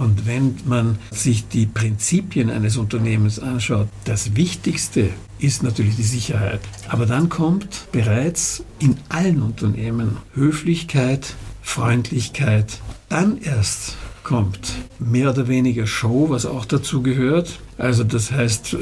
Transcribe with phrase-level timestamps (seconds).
[0.00, 6.60] Und wenn man sich die Prinzipien eines Unternehmens anschaut, das Wichtigste ist natürlich die Sicherheit.
[6.88, 12.80] Aber dann kommt bereits in allen Unternehmen Höflichkeit, Freundlichkeit.
[13.10, 17.58] Dann erst kommt mehr oder weniger Show, was auch dazu gehört.
[17.76, 18.78] Also das heißt,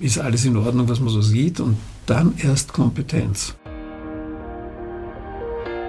[0.00, 1.60] ist alles in Ordnung, was man so sieht.
[1.60, 3.54] Und dann erst Kompetenz.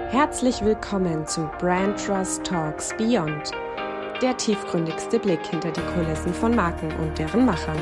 [0.08, 3.52] Herzlich willkommen zu Brand Trust Talks Beyond,
[4.22, 7.78] der tiefgründigste Blick hinter die Kulissen von Marken und deren Machern.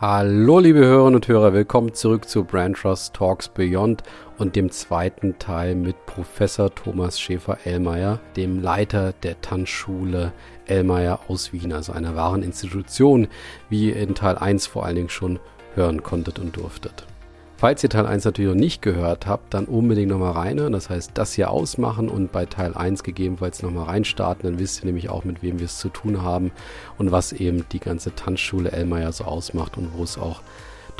[0.00, 4.02] Hallo liebe Hörerinnen und Hörer, willkommen zurück zu Brand Trust Talks Beyond
[4.38, 10.32] und dem zweiten Teil mit Professor Thomas Schäfer-Ellmeier, dem Leiter der Tanzschule
[10.66, 13.28] Ellmeier aus Wien, also einer wahren Institution,
[13.68, 15.38] wie ihr in Teil 1 vor allen Dingen schon
[15.74, 17.06] hören konntet und durftet.
[17.62, 20.56] Falls ihr Teil 1 natürlich noch nicht gehört habt, dann unbedingt nochmal rein.
[20.72, 24.50] Das heißt, das hier ausmachen und bei Teil 1 gegebenenfalls nochmal reinstarten.
[24.50, 26.50] Dann wisst ihr nämlich auch, mit wem wir es zu tun haben
[26.98, 30.40] und was eben die ganze Tanzschule Elmeier so ausmacht und wo es auch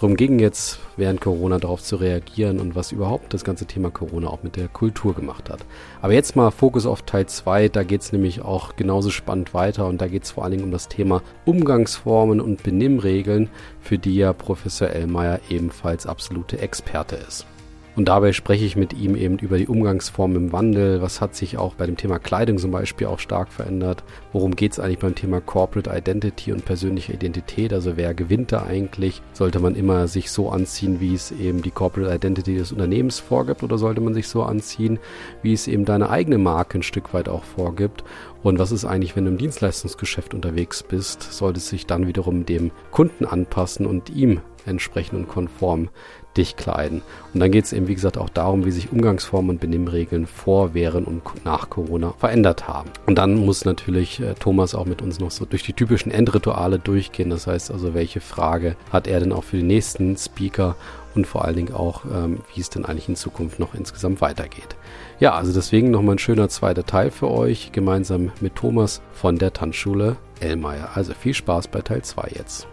[0.02, 4.26] Darum ging jetzt während Corona darauf zu reagieren und was überhaupt das ganze Thema Corona
[4.26, 5.64] auch mit der Kultur gemacht hat.
[6.00, 9.86] Aber jetzt mal Fokus auf Teil 2, da geht es nämlich auch genauso spannend weiter
[9.86, 13.48] und da geht es vor allen Dingen um das Thema Umgangsformen und Benimmregeln,
[13.80, 17.46] für die ja Professor Ellmeier ebenfalls absolute Experte ist.
[17.94, 21.02] Und dabei spreche ich mit ihm eben über die Umgangsform im Wandel.
[21.02, 24.02] Was hat sich auch bei dem Thema Kleidung zum Beispiel auch stark verändert?
[24.32, 27.70] Worum geht es eigentlich beim Thema Corporate Identity und persönliche Identität?
[27.74, 29.20] Also wer gewinnt da eigentlich?
[29.34, 33.62] Sollte man immer sich so anziehen, wie es eben die Corporate Identity des Unternehmens vorgibt?
[33.62, 34.98] Oder sollte man sich so anziehen,
[35.42, 38.04] wie es eben deine eigene Marke ein Stück weit auch vorgibt?
[38.42, 41.30] Und was ist eigentlich, wenn du im Dienstleistungsgeschäft unterwegs bist?
[41.30, 45.88] Sollte es sich dann wiederum dem Kunden anpassen und ihm entsprechend und konform
[46.36, 47.02] dich kleiden.
[47.34, 50.74] Und dann geht es eben, wie gesagt, auch darum, wie sich Umgangsformen und Benimmregeln vor,
[50.74, 52.90] während und nach Corona verändert haben.
[53.06, 56.78] Und dann muss natürlich äh, Thomas auch mit uns noch so durch die typischen Endrituale
[56.78, 57.30] durchgehen.
[57.30, 60.76] Das heißt also, welche Frage hat er denn auch für den nächsten Speaker
[61.14, 64.76] und vor allen Dingen auch, ähm, wie es denn eigentlich in Zukunft noch insgesamt weitergeht.
[65.20, 69.52] Ja, also deswegen nochmal ein schöner zweiter Teil für euch, gemeinsam mit Thomas von der
[69.52, 70.90] Tanzschule Ellmeier.
[70.94, 72.66] Also viel Spaß bei Teil 2 jetzt.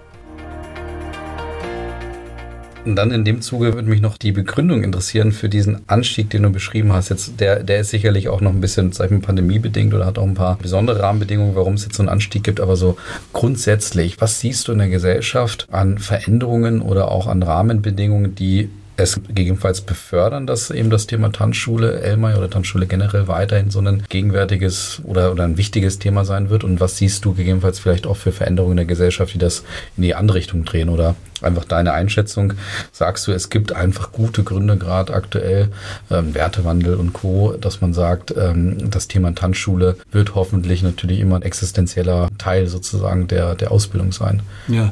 [2.85, 6.43] Und dann in dem Zuge würde mich noch die Begründung interessieren für diesen Anstieg, den
[6.43, 7.09] du beschrieben hast.
[7.09, 10.17] Jetzt, der, der ist sicherlich auch noch ein bisschen, sag ich mal, pandemiebedingt oder hat
[10.17, 12.61] auch ein paar besondere Rahmenbedingungen, warum es jetzt so einen Anstieg gibt.
[12.61, 12.97] Aber so
[13.33, 19.15] grundsätzlich, was siehst du in der Gesellschaft an Veränderungen oder auch an Rahmenbedingungen, die es
[19.15, 25.01] gegebenenfalls befördern, dass eben das Thema Tanzschule Elmay oder Tanzschule generell weiterhin so ein gegenwärtiges
[25.03, 26.63] oder, oder ein wichtiges Thema sein wird?
[26.63, 29.63] Und was siehst du gegebenenfalls vielleicht auch für Veränderungen in der Gesellschaft, die das
[29.95, 30.89] in die andere Richtung drehen?
[30.89, 32.53] Oder einfach deine Einschätzung?
[32.91, 35.69] Sagst du, es gibt einfach gute Gründe, gerade aktuell,
[36.09, 41.37] ähm, Wertewandel und Co., dass man sagt, ähm, das Thema Tanzschule wird hoffentlich natürlich immer
[41.37, 44.41] ein existenzieller Teil sozusagen der, der Ausbildung sein?
[44.67, 44.91] Ja,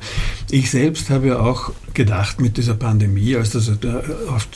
[0.49, 3.71] ich selbst habe ja auch gedacht mit dieser Pandemie, als das,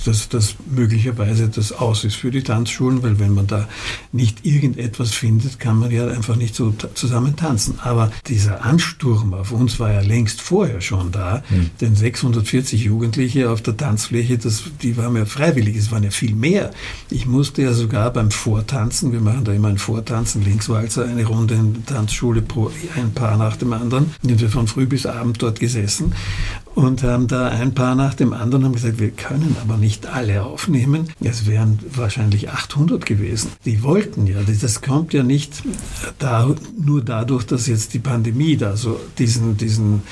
[0.06, 3.68] dass das möglicherweise das aus ist für die Tanzschulen, weil wenn man da
[4.12, 7.80] nicht irgendetwas findet, kann man ja einfach nicht so zusammen tanzen.
[7.81, 11.72] Aber dieser Ansturm auf uns war ja längst vorher schon da, mhm.
[11.81, 16.36] Denn 640 Jugendliche auf der Tanzfläche, das, die waren ja freiwillig, es waren ja viel
[16.36, 16.72] mehr.
[17.09, 21.56] Ich musste ja sogar beim Vortanzen, wir machen da immer ein Vortanzen, Linkswalzer, eine Runde
[21.56, 25.42] in der Tanzschule, pro, ein Paar nach dem anderen, sind wir von früh bis abend
[25.42, 26.14] dort gesessen
[26.76, 30.44] und haben da ein Paar nach dem anderen haben gesagt, wir können aber nicht alle
[30.44, 31.09] aufnehmen.
[31.22, 33.52] Es wären wahrscheinlich 800 gewesen.
[33.66, 35.64] Die wollten ja, das kommt ja nicht
[36.20, 40.04] da, nur dadurch, dass jetzt die Pandemie da so diesen, diesen,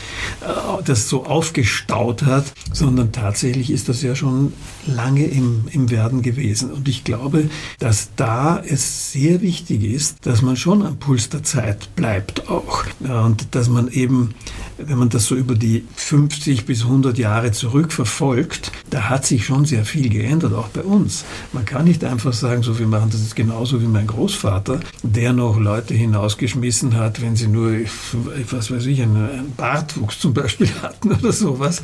[0.42, 4.54] äh, das so aufgestaut hat, sondern tatsächlich ist das ja schon
[4.90, 6.72] lange im, im Werden gewesen.
[6.72, 11.44] Und ich glaube, dass da es sehr wichtig ist, dass man schon am Puls der
[11.44, 12.84] Zeit bleibt auch.
[13.00, 14.34] Und dass man eben,
[14.78, 19.46] wenn man das so über die 50 50 bis 100 Jahre zurückverfolgt, da hat sich
[19.46, 21.26] schon sehr viel geändert, auch bei uns.
[21.54, 25.34] Man kann nicht einfach sagen, so wir machen das jetzt genauso wie mein Großvater, der
[25.34, 27.72] noch Leute hinausgeschmissen hat, wenn sie nur,
[28.50, 31.82] was weiß ich, einen Bartwuchs zum Beispiel hatten oder sowas,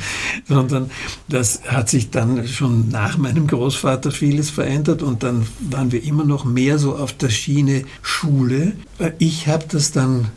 [0.48, 0.90] sondern
[1.28, 6.24] das hat sich dann schon nach meinem Großvater vieles verändert und dann waren wir immer
[6.24, 8.72] noch mehr so auf der Schiene Schule.
[9.20, 10.30] Ich habe das dann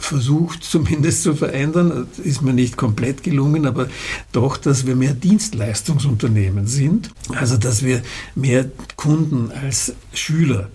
[0.00, 2.06] versucht zumindest zu verändern.
[2.22, 3.88] Ist mir nicht komplett gelungen, aber
[4.32, 7.10] doch, dass wir mehr Dienstleistungsunternehmen sind.
[7.34, 8.02] Also, dass wir
[8.34, 8.66] mehr
[8.96, 10.68] Kunden als Schüler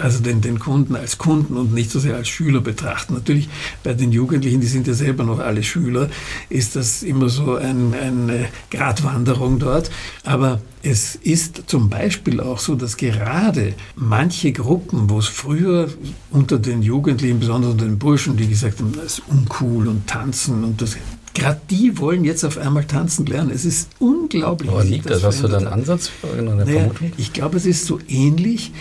[0.00, 3.14] also den, den Kunden als Kunden und nicht so sehr als Schüler betrachten.
[3.14, 3.48] Natürlich
[3.82, 6.08] bei den Jugendlichen, die sind ja selber noch alle Schüler,
[6.48, 9.90] ist das immer so ein, eine Gratwanderung dort.
[10.24, 15.88] Aber es ist zum Beispiel auch so, dass gerade manche Gruppen, wo es früher
[16.30, 20.64] unter den Jugendlichen, besonders unter den Burschen, die gesagt haben, das ist uncool und tanzen
[20.64, 20.96] und das
[21.34, 23.50] Gerade die wollen jetzt auf einmal tanzen lernen.
[23.50, 24.70] Es ist unglaublich.
[24.70, 25.24] Woran liegt das?
[25.24, 27.12] Hast du da einen Ansatz eine naja, Vermutung?
[27.16, 28.72] Ich glaube, es ist so ähnlich,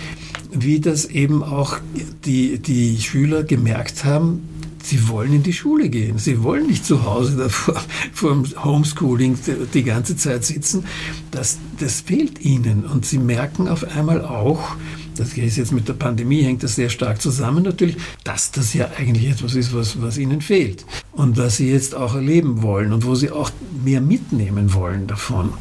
[0.51, 1.77] wie das eben auch
[2.25, 4.48] die, die Schüler gemerkt haben,
[4.83, 6.18] sie wollen in die Schule gehen.
[6.18, 7.81] Sie wollen nicht zu Hause da vor,
[8.21, 9.38] dem Homeschooling
[9.74, 10.86] die ganze Zeit sitzen.
[11.31, 12.86] Das, das fehlt ihnen.
[12.86, 14.75] Und sie merken auf einmal auch,
[15.15, 18.89] das ist jetzt mit der Pandemie, hängt das sehr stark zusammen natürlich, dass das ja
[18.98, 23.06] eigentlich etwas ist, was, was ihnen fehlt und was sie jetzt auch erleben wollen und
[23.06, 23.51] wo sie auch
[23.83, 25.53] mehr mitnehmen wollen davon.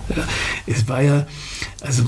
[0.66, 1.26] Es war ja,
[1.80, 2.04] also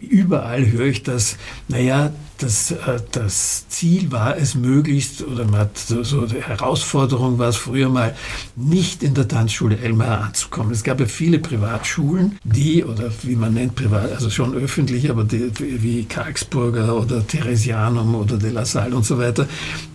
[0.00, 1.36] überall höre ich das,
[1.68, 7.38] naja, das, äh, das Ziel war es möglichst, oder man hat so, so die Herausforderung
[7.38, 8.16] war es früher mal,
[8.56, 10.72] nicht in der Tanzschule Elmar anzukommen.
[10.72, 15.24] Es gab ja viele Privatschulen, die, oder wie man nennt, privat, also schon öffentlich, aber
[15.24, 19.46] die, wie Karlsburger oder Theresianum oder De La Salle und so weiter,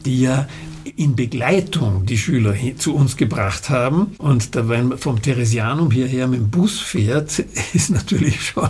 [0.05, 0.47] die ja
[0.95, 4.15] in Begleitung die Schüler zu uns gebracht haben.
[4.17, 7.39] Und da, wenn man vom Theresianum hierher mit dem Bus fährt,
[7.73, 8.69] ist natürlich schon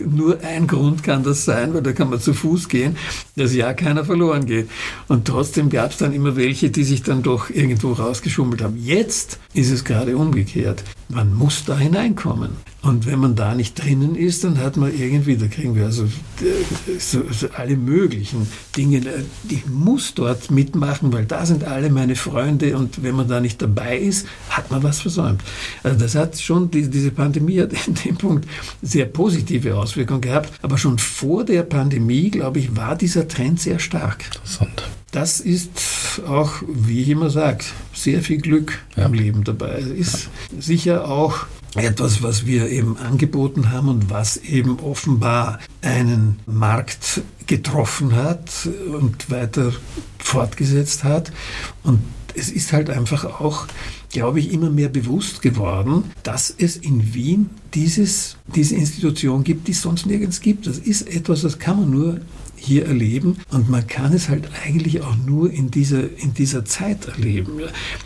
[0.00, 2.96] nur ein Grund kann das sein, weil da kann man zu Fuß gehen,
[3.36, 4.68] dass ja keiner verloren geht.
[5.08, 8.76] Und trotzdem gab es dann immer welche, die sich dann doch irgendwo rausgeschummelt haben.
[8.76, 10.82] Jetzt ist es gerade umgekehrt.
[11.08, 12.50] Man muss da hineinkommen.
[12.84, 16.04] Und wenn man da nicht drinnen ist, dann hat man irgendwie, da kriegen wir also
[16.04, 18.46] äh, so, so alle möglichen
[18.76, 19.00] Dinge.
[19.48, 23.62] Ich muss dort mitmachen, weil da sind alle meine Freunde und wenn man da nicht
[23.62, 25.42] dabei ist, hat man was versäumt.
[25.82, 28.46] Also das hat schon, die, diese Pandemie hat in dem Punkt
[28.82, 30.52] sehr positive Auswirkungen gehabt.
[30.60, 34.26] Aber schon vor der Pandemie, glaube ich, war dieser Trend sehr stark.
[34.26, 34.90] Interessant.
[35.10, 37.64] Das ist auch, wie ich immer sage,
[37.94, 39.06] sehr viel Glück ja.
[39.06, 39.78] im Leben dabei.
[39.78, 46.38] Es ist sicher auch etwas, was wir eben angeboten haben und was eben offenbar einen
[46.46, 49.72] Markt getroffen hat und weiter
[50.18, 51.32] fortgesetzt hat.
[51.82, 52.00] Und
[52.34, 53.66] es ist halt einfach auch,
[54.10, 59.72] glaube ich, immer mehr bewusst geworden, dass es in Wien dieses, diese Institution gibt, die
[59.72, 60.66] es sonst nirgends gibt.
[60.66, 62.20] Das ist etwas, das kann man nur
[62.56, 63.38] hier erleben.
[63.50, 67.52] Und man kann es halt eigentlich auch nur in dieser, in dieser Zeit erleben.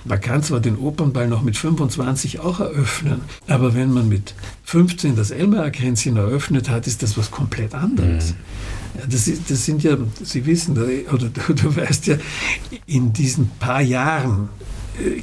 [0.05, 4.35] Man kann zwar den Opernball noch mit 25 auch eröffnen, aber wenn man mit
[4.65, 8.33] 15 das Elmar-Kränzchen eröffnet hat, ist das was komplett anderes.
[8.33, 9.11] Mhm.
[9.11, 12.17] Das, ist, das, sind ja, Sie wissen, oder du, du weißt ja,
[12.87, 14.49] in diesen paar Jahren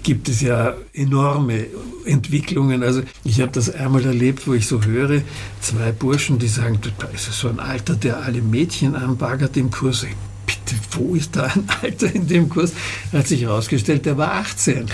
[0.04, 1.66] gibt es ja enorme
[2.06, 2.83] Entwicklungen.
[2.83, 5.22] Also ich habe das einmal erlebt, wo ich so höre,
[5.62, 10.06] zwei Burschen, die sagen, da ist so ein Alter, der alle Mädchen anbaggert im Kurs.
[10.45, 12.74] Bitte, wo ist da ein Alter in dem Kurs?
[13.12, 14.86] Hat sich herausgestellt, der war 18.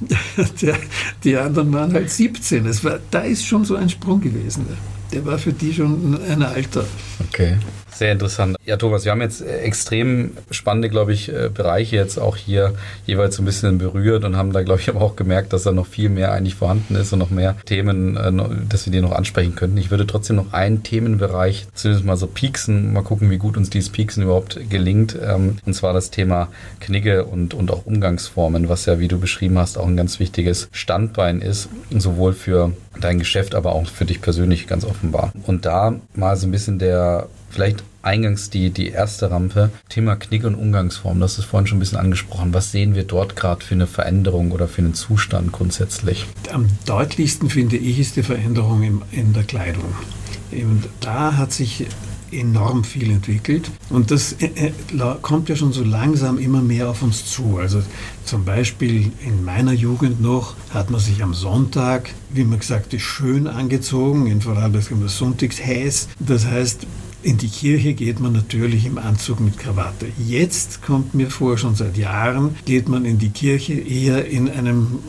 [0.62, 0.78] Der,
[1.24, 2.66] die anderen waren halt 17.
[2.66, 4.64] Es war, da ist schon so ein Sprung gewesen.
[5.12, 6.84] Der war für die schon ein Alter.
[7.28, 7.56] Okay.
[7.98, 8.56] Sehr interessant.
[8.64, 12.74] Ja, Thomas, wir haben jetzt äh, extrem spannende, glaube ich, äh, Bereiche jetzt auch hier
[13.06, 15.72] jeweils so ein bisschen berührt und haben da, glaube ich, aber auch gemerkt, dass da
[15.72, 18.30] noch viel mehr eigentlich vorhanden ist und noch mehr Themen, äh,
[18.68, 19.78] dass wir die noch ansprechen könnten.
[19.78, 23.68] Ich würde trotzdem noch einen Themenbereich zumindest mal so pieksen, mal gucken, wie gut uns
[23.68, 25.18] dieses Pieksen überhaupt gelingt.
[25.20, 29.58] Ähm, und zwar das Thema Knigge und, und auch Umgangsformen, was ja, wie du beschrieben
[29.58, 34.20] hast, auch ein ganz wichtiges Standbein ist, sowohl für dein Geschäft, aber auch für dich
[34.20, 35.32] persönlich ganz offenbar.
[35.48, 40.44] Und da mal so ein bisschen der Vielleicht eingangs die, die erste Rampe, Thema Knick-
[40.44, 41.20] und Umgangsform.
[41.20, 42.54] Das ist vorhin schon ein bisschen angesprochen.
[42.54, 46.26] Was sehen wir dort gerade für eine Veränderung oder für einen Zustand grundsätzlich?
[46.52, 49.94] Am deutlichsten finde ich ist die Veränderung im, in der Kleidung.
[50.52, 51.86] Eben da hat sich
[52.30, 54.72] enorm viel entwickelt und das äh, äh,
[55.22, 57.58] kommt ja schon so langsam immer mehr auf uns zu.
[57.58, 57.82] Also
[58.24, 63.02] zum Beispiel in meiner Jugend noch hat man sich am Sonntag, wie man gesagt ist,
[63.02, 66.08] schön angezogen, in Vorarlberg haben wir Sonntagsheiß.
[66.18, 66.86] Das heißt,
[67.22, 70.06] in die Kirche geht man natürlich im Anzug mit Krawatte.
[70.18, 75.00] Jetzt kommt mir vor, schon seit Jahren, geht man in die Kirche eher in einem,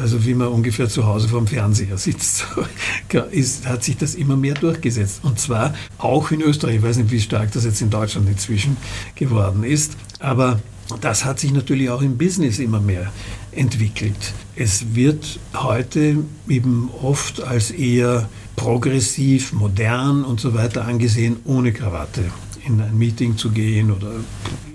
[0.00, 2.46] also wie man ungefähr zu Hause vorm Fernseher sitzt.
[3.30, 5.20] Ist, hat sich das immer mehr durchgesetzt.
[5.22, 6.76] Und zwar auch in Österreich.
[6.76, 8.76] Ich weiß nicht, wie stark das jetzt in Deutschland inzwischen
[9.14, 9.96] geworden ist.
[10.18, 10.60] Aber
[11.00, 13.12] das hat sich natürlich auch im Business immer mehr
[13.52, 14.34] entwickelt.
[14.54, 22.24] Es wird heute eben oft als eher progressiv, modern und so weiter angesehen, ohne Krawatte
[22.66, 24.10] in ein Meeting zu gehen oder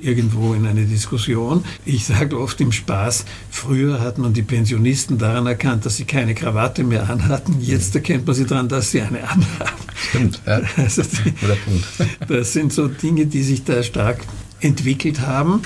[0.02, 1.64] irgendwo in eine Diskussion.
[1.86, 6.34] Ich sage oft im Spaß, früher hat man die Pensionisten daran erkannt, dass sie keine
[6.34, 7.58] Krawatte mehr anhatten.
[7.60, 9.46] Jetzt erkennt man sie daran, dass sie eine anhaben.
[9.96, 10.62] Stimmt, ja.
[10.78, 11.34] Also die,
[12.28, 14.20] das sind so Dinge, die sich da stark
[14.62, 15.62] entwickelt haben.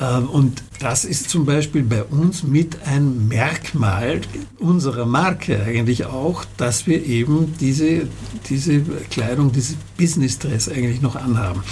[0.00, 4.20] Ähm, und das ist zum Beispiel bei uns mit ein Merkmal
[4.58, 8.08] unserer Marke eigentlich auch, dass wir eben diese,
[8.48, 11.62] diese Kleidung, diese Business-Dress eigentlich noch anhaben.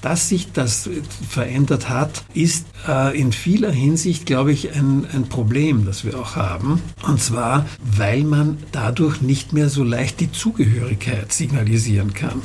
[0.00, 0.88] Dass sich das
[1.28, 6.36] verändert hat, ist äh, in vieler Hinsicht, glaube ich, ein, ein Problem, das wir auch
[6.36, 6.80] haben.
[7.02, 12.42] Und zwar, weil man dadurch nicht mehr so leicht die Zugehörigkeit signalisieren kann.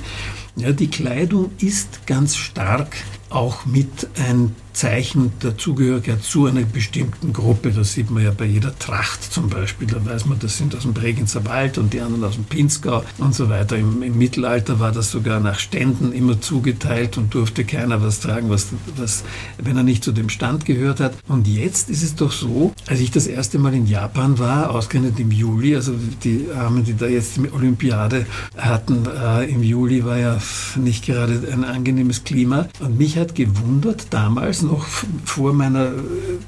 [0.55, 2.95] Ja, die Kleidung ist ganz stark
[3.29, 7.71] auch mit ein Zeichen der Zugehörigkeit zu einer bestimmten Gruppe.
[7.71, 9.87] Das sieht man ja bei jeder Tracht zum Beispiel.
[9.87, 13.03] Da weiß man, das sind aus dem Bregenzer Wald und die anderen aus dem Pinzgau
[13.19, 13.77] und so weiter.
[13.77, 18.49] Im, Im, Mittelalter war das sogar nach Ständen immer zugeteilt und durfte keiner was tragen,
[18.49, 19.23] was, was,
[19.57, 21.13] wenn er nicht zu dem Stand gehört hat.
[21.27, 25.19] Und jetzt ist es doch so, als ich das erste Mal in Japan war, ausgerechnet
[25.19, 28.25] im Juli, also die Armen, die da jetzt die Olympiade
[28.57, 30.39] hatten, äh, im Juli war ja
[30.75, 32.67] nicht gerade ein angenehmes Klima.
[32.79, 34.85] Und mich hat gewundert damals, noch
[35.25, 35.91] vor meiner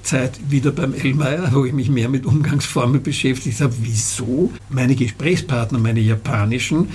[0.04, 4.52] Zeit wieder beim Elmeier, wo ich mich mehr mit Umgangsformen beschäftigt habe, wieso?
[4.70, 6.90] Meine Gesprächspartner, meine japanischen,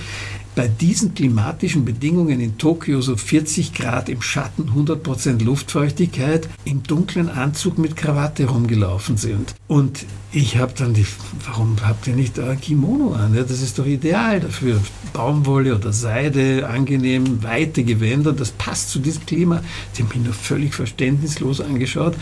[0.55, 7.29] bei diesen klimatischen Bedingungen in Tokio so 40 Grad im Schatten, 100% Luftfeuchtigkeit, im dunklen
[7.29, 9.55] Anzug mit Krawatte rumgelaufen sind.
[9.67, 11.05] Und ich habe dann die,
[11.45, 13.33] warum habt ihr nicht ein Kimono an?
[13.33, 14.81] Ja, das ist doch ideal dafür.
[15.13, 19.61] Baumwolle oder Seide, angenehm, weite Gewänder, das passt zu diesem Klima.
[19.95, 22.15] Die haben mich nur völlig verständnislos angeschaut,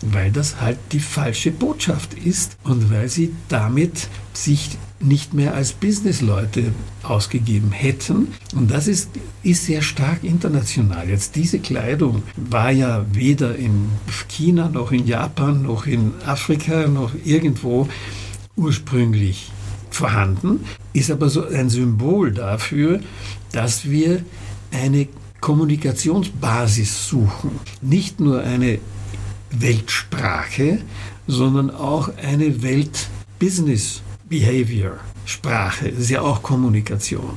[0.00, 4.70] weil das halt die falsche Botschaft ist und weil sie damit sich
[5.02, 8.28] nicht mehr als Businessleute ausgegeben hätten.
[8.54, 9.10] Und das ist,
[9.42, 11.08] ist sehr stark international.
[11.08, 13.88] Jetzt diese Kleidung war ja weder in
[14.28, 17.88] China noch in Japan noch in Afrika noch irgendwo
[18.56, 19.50] ursprünglich
[19.90, 23.00] vorhanden, ist aber so ein Symbol dafür,
[23.52, 24.24] dass wir
[24.72, 25.08] eine
[25.40, 27.58] Kommunikationsbasis suchen.
[27.82, 28.78] Nicht nur eine
[29.50, 30.78] Weltsprache,
[31.26, 34.02] sondern auch eine Weltbusiness.
[34.32, 34.92] Behavior,
[35.26, 37.34] Sprache, ist ja auch Kommunikation.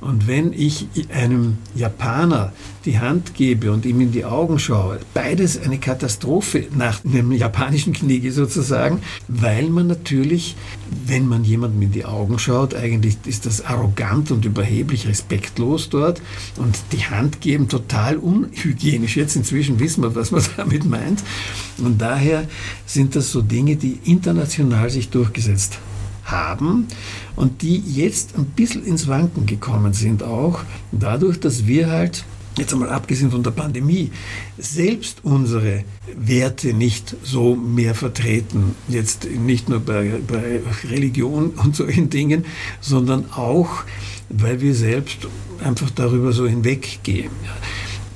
[0.00, 2.52] Und wenn ich einem Japaner
[2.84, 7.92] die Hand gebe und ihm in die Augen schaue, beides eine Katastrophe nach einem japanischen
[7.92, 10.54] Kniege sozusagen, weil man natürlich,
[11.06, 16.22] wenn man jemandem in die Augen schaut, eigentlich ist das arrogant und überheblich respektlos dort
[16.56, 19.16] und die Hand geben total unhygienisch.
[19.16, 21.24] Jetzt inzwischen wissen wir, was man damit meint.
[21.78, 22.46] Und daher
[22.86, 25.87] sind das so Dinge, die international sich durchgesetzt haben
[26.30, 26.86] haben
[27.36, 30.60] und die jetzt ein bisschen ins Wanken gekommen sind auch,
[30.92, 32.24] dadurch, dass wir halt
[32.58, 34.10] jetzt einmal abgesehen von der Pandemie,
[34.58, 35.84] selbst unsere
[36.16, 38.74] Werte nicht so mehr vertreten.
[38.88, 42.44] Jetzt nicht nur bei, bei Religion und solchen Dingen,
[42.80, 43.84] sondern auch,
[44.28, 45.28] weil wir selbst
[45.62, 47.30] einfach darüber so hinweggehen.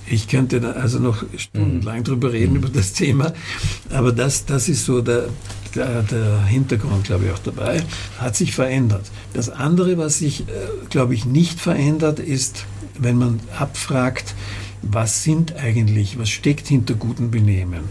[0.07, 2.05] Ich könnte also noch stundenlang mhm.
[2.05, 2.59] drüber reden, mhm.
[2.59, 3.33] über das Thema,
[3.91, 5.29] aber das, das ist so der,
[5.75, 7.83] der, der Hintergrund, glaube ich, auch dabei,
[8.19, 9.11] hat sich verändert.
[9.33, 10.45] Das andere, was sich, äh,
[10.91, 12.65] glaube ich, nicht verändert, ist,
[12.99, 14.35] wenn man abfragt,
[14.83, 17.85] was sind eigentlich, was steckt hinter gutem Benehmen.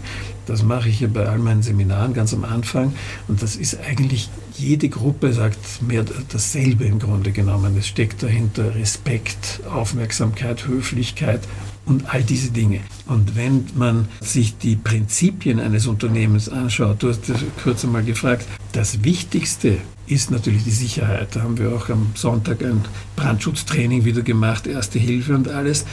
[0.46, 2.92] Das mache ich ja bei all meinen Seminaren ganz am Anfang
[3.28, 7.76] und das ist eigentlich, jede Gruppe sagt mehr dasselbe im Grunde genommen.
[7.78, 11.40] Es steckt dahinter Respekt, Aufmerksamkeit, Höflichkeit
[11.86, 12.80] und all diese Dinge.
[13.06, 17.22] Und wenn man sich die Prinzipien eines Unternehmens anschaut, du hast
[17.62, 21.34] kurz einmal gefragt, das Wichtigste ist natürlich die Sicherheit.
[21.34, 22.84] Da haben wir auch am Sonntag ein
[23.16, 25.84] Brandschutztraining wieder gemacht, Erste Hilfe und alles.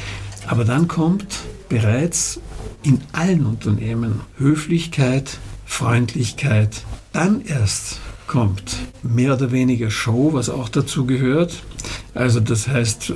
[0.48, 1.26] Aber dann kommt
[1.70, 2.40] bereits
[2.84, 11.06] in allen Unternehmen Höflichkeit, Freundlichkeit, dann erst kommt mehr oder weniger Show, was auch dazu
[11.06, 11.64] gehört.
[12.14, 13.14] Also das heißt,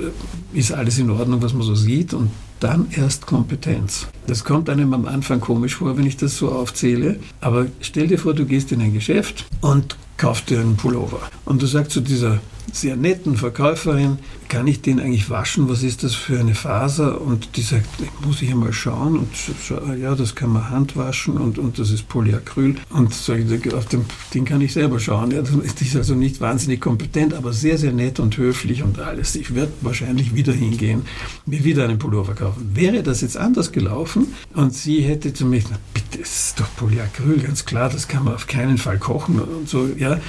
[0.52, 2.30] ist alles in Ordnung, was man so sieht und
[2.64, 4.06] dann erst Kompetenz.
[4.26, 8.18] Das kommt einem am Anfang komisch vor, wenn ich das so aufzähle, aber stell dir
[8.18, 12.00] vor, du gehst in ein Geschäft und kaufst dir einen Pullover und du sagst zu
[12.00, 12.40] dieser
[12.72, 15.68] sehr netten Verkäuferin, kann ich den eigentlich waschen?
[15.68, 17.20] Was ist das für eine Faser?
[17.20, 17.88] Und die sagt,
[18.24, 19.18] muss ich einmal schauen.
[19.18, 22.76] Und so, ja, das kann man handwaschen und, und das ist Polyacryl.
[22.90, 25.30] Und ich, auf dem Ding kann ich selber schauen.
[25.30, 29.34] Ja, das ist also nicht wahnsinnig kompetent, aber sehr, sehr nett und höflich und alles.
[29.34, 31.02] Ich werde wahrscheinlich wieder hingehen,
[31.46, 32.70] mir wieder einen Pullover kaufen.
[32.74, 36.68] Wäre das jetzt anders gelaufen und sie hätte zu mir gesagt, bitte, es ist doch
[36.76, 39.88] Polyacryl, ganz klar, das kann man auf keinen Fall kochen und so.
[39.96, 40.20] Ja,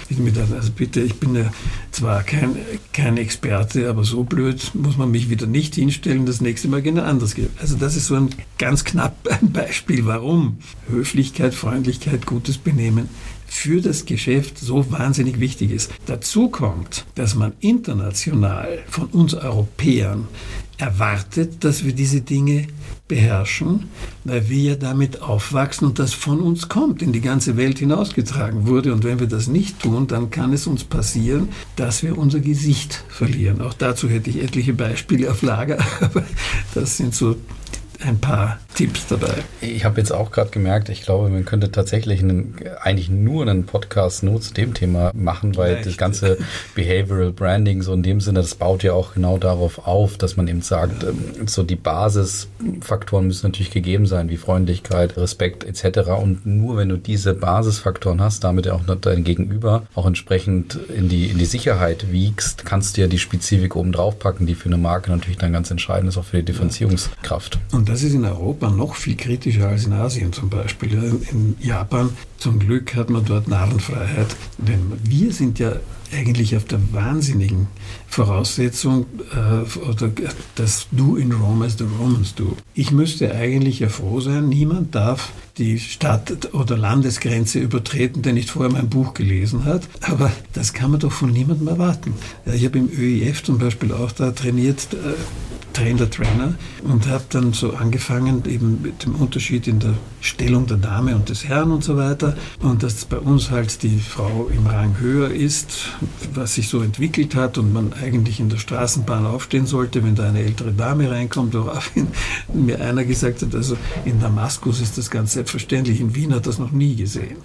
[0.55, 1.51] also bitte, Ich bin ja
[1.91, 2.55] zwar kein,
[2.93, 7.03] kein Experte, aber so blöd muss man mich wieder nicht hinstellen, das nächste Mal genau
[7.03, 7.51] anders geht.
[7.61, 10.57] Also das ist so ein ganz knapp ein Beispiel, warum
[10.89, 13.09] Höflichkeit, Freundlichkeit, gutes Benehmen
[13.47, 15.91] für das Geschäft so wahnsinnig wichtig ist.
[16.07, 20.27] Dazu kommt, dass man international von uns Europäern
[20.77, 22.67] erwartet, dass wir diese Dinge
[23.07, 23.89] beherrschen,
[24.23, 28.93] weil wir damit aufwachsen und das von uns kommt, in die ganze Welt hinausgetragen wurde.
[28.93, 33.03] Und wenn wir das nicht tun, dann kann es uns passieren, dass wir unser Gesicht
[33.07, 33.61] verlieren.
[33.61, 36.23] Auch dazu hätte ich etliche Beispiele auf Lager, aber
[36.73, 37.35] das sind so
[38.03, 39.33] ein paar Tipps dabei.
[39.61, 43.65] Ich habe jetzt auch gerade gemerkt, ich glaube, man könnte tatsächlich einen, eigentlich nur einen
[43.65, 45.87] Podcast nur zu dem Thema machen, weil Vielleicht.
[45.87, 46.37] das ganze
[46.73, 50.47] Behavioral Branding so in dem Sinne, das baut ja auch genau darauf auf, dass man
[50.47, 51.03] eben sagt.
[51.03, 56.09] Ähm, so die Basisfaktoren müssen natürlich gegeben sein, wie Freundlichkeit, Respekt etc.
[56.09, 61.27] Und nur wenn du diese Basisfaktoren hast, damit auch dein Gegenüber auch entsprechend in die,
[61.27, 64.77] in die Sicherheit wiegst, kannst du ja die Spezifik oben drauf packen, die für eine
[64.77, 67.59] Marke natürlich dann ganz entscheidend ist, auch für die Differenzierungskraft.
[67.71, 71.19] Und das ist in Europa noch viel kritischer als in Asien zum Beispiel.
[71.31, 75.73] In Japan zum Glück hat man dort Narrenfreiheit, denn wir sind ja
[76.13, 77.67] eigentlich auf der wahnsinnigen
[78.07, 80.11] Voraussetzung, äh, oder
[80.55, 82.55] das Do in Rome as the Romans do.
[82.73, 88.49] Ich müsste eigentlich ja froh sein, niemand darf die Stadt- oder Landesgrenze übertreten, der nicht
[88.49, 89.83] vorher mein Buch gelesen hat.
[90.01, 92.13] Aber das kann man doch von niemandem erwarten.
[92.53, 95.15] Ich habe im ÖIF zum Beispiel auch da trainiert, äh,
[95.75, 96.53] Trainer, Trainer
[96.83, 101.27] und habe dann so angefangen, eben mit dem Unterschied in der Stellung der Dame und
[101.27, 102.37] des Herrn und so weiter.
[102.61, 105.89] Und dass bei uns halt die Frau im Rang höher ist,
[106.33, 110.29] was sich so entwickelt hat und man eigentlich in der Straßenbahn aufstehen sollte, wenn da
[110.29, 112.07] eine ältere Dame reinkommt, woraufhin
[112.53, 116.57] mir einer gesagt hat, also in Damaskus ist das ganz selbstverständlich, in Wien hat das
[116.57, 117.37] noch nie gesehen.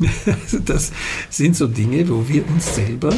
[0.26, 0.90] Also das
[1.30, 3.12] sind so Dinge, wo wir uns selber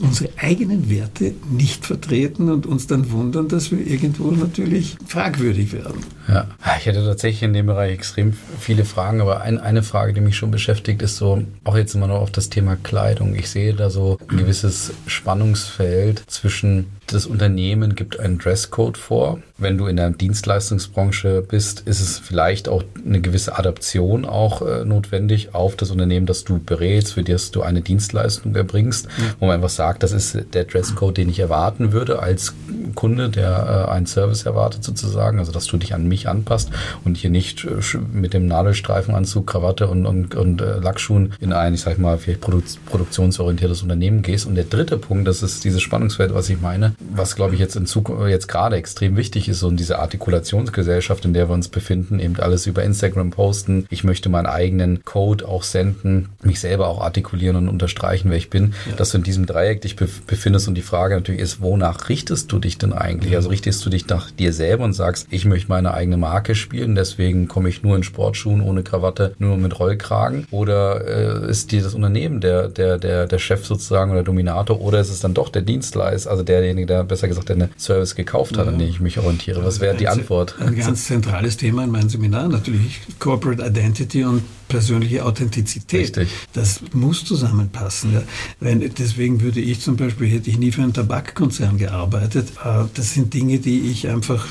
[0.00, 6.00] unsere eigenen Werte nicht vertreten und uns dann wundern, dass wir irgendwo natürlich fragwürdig werden.
[6.28, 6.46] Ja,
[6.78, 10.36] ich hätte tatsächlich in dem Bereich extrem viele Fragen, aber ein, eine Frage, die mich
[10.36, 13.34] schon beschäftigt, ist so, auch jetzt immer noch auf das Thema Kleidung.
[13.34, 19.40] Ich sehe da so ein gewisses Spannungsfeld zwischen das Unternehmen gibt einen Dresscode vor.
[19.56, 24.84] Wenn du in der Dienstleistungsbranche bist, ist es vielleicht auch eine gewisse Adaption auch äh,
[24.84, 29.24] notwendig auf das Unternehmen, das du berätst, für das du eine Dienstleistung erbringst, ja.
[29.40, 32.54] wo man einfach sagt, das ist der Dresscode, den ich erwarten würde als
[32.94, 36.70] Kunde, der äh, einen Service erwartet sozusagen, also dass du dich an mich anpasst
[37.04, 41.74] und hier nicht äh, mit dem Nadelstreifenanzug, Krawatte und, und, und äh, Lackschuhen in ein,
[41.74, 44.46] ich sag mal, vielleicht produ produktionsorientiertes Unternehmen gehst.
[44.46, 47.76] Und der dritte Punkt, das ist dieses Spannungsfeld, was ich meine, was glaube ich jetzt
[47.76, 52.18] in Zukunft jetzt gerade extrem wichtig ist und diese Artikulationsgesellschaft, in der wir uns befinden,
[52.18, 53.86] eben alles über Instagram posten.
[53.90, 58.50] Ich möchte meinen eigenen Code auch senden, mich selber auch artikulieren und unterstreichen, wer ich
[58.50, 58.96] bin, ja.
[58.96, 62.58] dass du in diesem Dreieck dich befindest und die Frage natürlich ist, wonach richtest du
[62.58, 63.36] dich denn eigentlich?
[63.36, 66.94] Also richtest du dich nach dir selber und sagst, ich möchte meine eigene Marke spielen,
[66.94, 70.46] deswegen komme ich nur in Sportschuhen ohne Krawatte, nur mit Rollkragen?
[70.50, 75.00] Oder äh, ist dir das Unternehmen der, der, der, der Chef sozusagen oder Dominator oder
[75.00, 78.66] ist es dann doch der Dienstleister, also derjenige, der besser gesagt einen Service gekauft hat,
[78.66, 78.72] ja.
[78.72, 79.64] an den ich mich orientiere?
[79.64, 80.56] Was wäre die Antwort?
[80.60, 86.16] Ein ganz zentrales Thema in meinem Seminar natürlich Corporate Identity und persönliche Authentizität.
[86.16, 86.28] Richtig.
[86.52, 88.12] Das muss zusammenpassen.
[88.12, 88.22] Ja.
[88.60, 92.50] Wenn, deswegen würde ich zum Beispiel, hätte ich nie für einen Tabakkonzern gearbeitet.
[92.64, 94.46] Äh, das sind Dinge, die ich einfach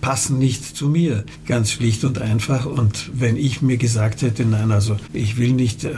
[0.00, 1.24] passen nicht zu mir.
[1.46, 2.66] Ganz schlicht und einfach.
[2.66, 5.90] Und wenn ich mir gesagt hätte, nein, also ich will nicht äh,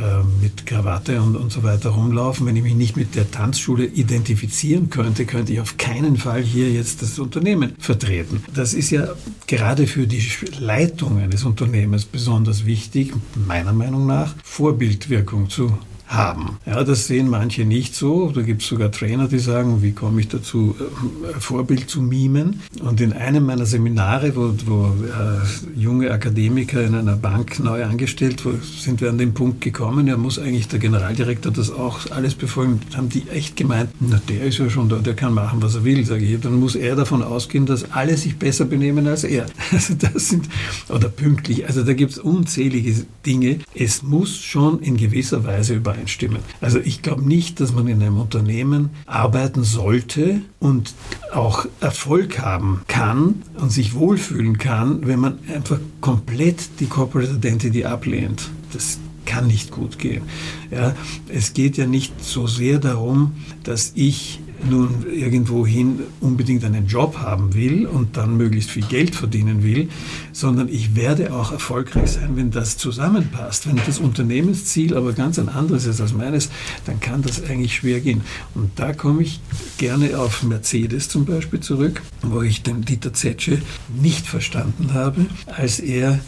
[0.43, 4.91] mit Krawatte und, und so weiter rumlaufen, wenn ich mich nicht mit der Tanzschule identifizieren
[4.91, 8.45] könnte, könnte ich auf keinen Fall hier jetzt das Unternehmen vertreten.
[8.55, 9.09] Das ist ja
[9.47, 10.23] gerade für die
[10.59, 15.79] Leitung eines Unternehmens besonders wichtig, meiner Meinung nach Vorbildwirkung zu
[16.15, 16.59] haben.
[16.67, 18.31] Ja, das sehen manche nicht so.
[18.31, 22.61] Da gibt es sogar Trainer, die sagen, wie komme ich dazu, äh, Vorbild zu mimen.
[22.83, 28.45] Und in einem meiner Seminare, wo, wo äh, junge Akademiker in einer Bank neu angestellt,
[28.45, 32.35] wo sind wir an den Punkt gekommen, ja, muss eigentlich der Generaldirektor das auch alles
[32.35, 32.81] befolgen.
[32.97, 35.85] Haben die echt gemeint, na, der ist ja schon da, der kann machen, was er
[35.85, 36.41] will, sage ich.
[36.41, 39.47] Dann muss er davon ausgehen, dass alle sich besser benehmen als er.
[39.75, 40.49] Also das sind,
[40.89, 41.67] oder pünktlich.
[41.67, 42.95] Also da gibt es unzählige
[43.27, 43.59] Dinge.
[43.75, 46.41] Es muss schon in gewisser Weise übereinstimmen übereinstimmen.
[46.61, 50.95] Also ich glaube nicht, dass man in einem Unternehmen arbeiten sollte und
[51.33, 57.85] auch Erfolg haben kann und sich wohlfühlen kann, wenn man einfach komplett die Corporate Identity
[57.85, 58.51] ablehnt.
[58.73, 60.25] Das kann nicht gut gehen.
[60.71, 60.95] Ja,
[61.29, 67.55] es geht ja nicht so sehr darum, dass ich nun irgendwohin unbedingt einen Job haben
[67.55, 69.89] will und dann möglichst viel Geld verdienen will,
[70.33, 73.67] sondern ich werde auch erfolgreich sein, wenn das zusammenpasst.
[73.69, 76.51] Wenn das Unternehmensziel aber ganz ein anderes ist als meines,
[76.87, 78.23] dann kann das eigentlich schwer gehen.
[78.55, 79.41] Und da komme ich
[79.79, 83.61] gerne auf Mercedes zum Beispiel zurück, wo ich den Dieter Zetsche
[84.01, 86.21] nicht verstanden habe, als er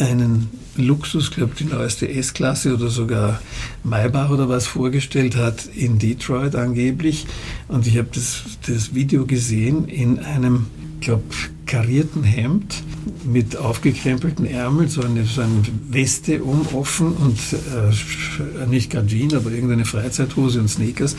[0.00, 3.40] einen Luxus, glaube die neueste S-Klasse oder sogar
[3.84, 7.26] Maybach oder was vorgestellt hat in Detroit angeblich.
[7.68, 10.66] Und ich habe das, das Video gesehen in einem,
[11.00, 11.24] glaube
[11.66, 12.82] karierten Hemd
[13.24, 19.34] mit aufgekrempelten Ärmeln, so eine, so eine Weste um offen und äh, nicht gerade Jeans,
[19.34, 21.16] aber irgendeine Freizeithose und Sneakers.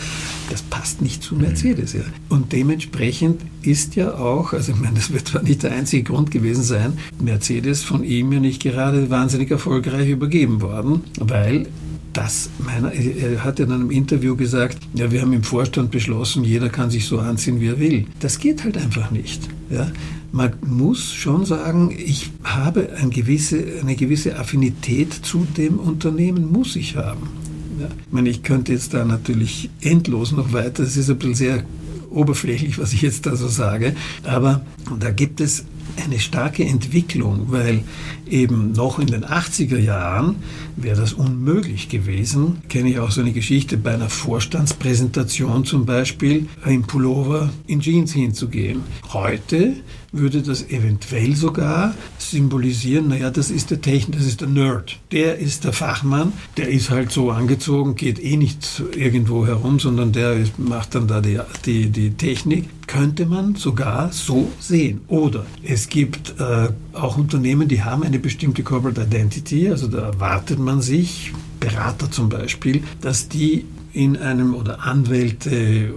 [0.50, 1.94] Das passt nicht zu Mercedes.
[1.94, 2.02] Ja.
[2.30, 6.32] Und dementsprechend ist ja auch, also ich meine, das wird zwar nicht der einzige Grund
[6.32, 11.67] gewesen sein, Mercedes von ihm ja nicht gerade wahnsinnig erfolgreich übergeben worden, weil
[12.13, 16.67] das meiner, er hat in einem Interview gesagt, ja, wir haben im Vorstand beschlossen, jeder
[16.67, 18.06] kann sich so anziehen, wie er will.
[18.20, 19.48] Das geht halt einfach nicht.
[19.70, 19.89] Ja
[20.32, 26.76] man muss schon sagen, ich habe eine gewisse, eine gewisse Affinität zu dem Unternehmen, muss
[26.76, 27.28] ich haben.
[27.80, 27.88] Ja.
[27.88, 31.63] Ich meine, ich könnte jetzt da natürlich endlos noch weiter, es ist ein bisschen sehr
[32.10, 34.65] oberflächlich, was ich jetzt da so sage, aber
[35.00, 35.65] da gibt es
[36.04, 37.84] eine starke Entwicklung, weil
[38.32, 40.38] eben noch in den 80er Jahren
[40.76, 42.62] wäre das unmöglich gewesen.
[42.70, 48.13] Kenne ich auch so eine Geschichte bei einer Vorstandspräsentation zum Beispiel, im Pullover in Jeans
[48.13, 48.82] hinzugehen.
[49.13, 49.74] Heute
[50.12, 55.00] würde das eventuell sogar symbolisieren, naja, das ist der Technik, das ist der Nerd.
[55.12, 60.12] Der ist der Fachmann, der ist halt so angezogen, geht eh nicht irgendwo herum, sondern
[60.12, 62.70] der macht dann da die, die, die Technik.
[62.88, 65.00] Könnte man sogar so sehen.
[65.08, 70.60] Oder es gibt äh, auch Unternehmen, die haben eine bestimmte Corporate Identity, also da erwartet
[70.60, 75.93] man sich, Berater zum Beispiel, dass die in einem oder Anwälte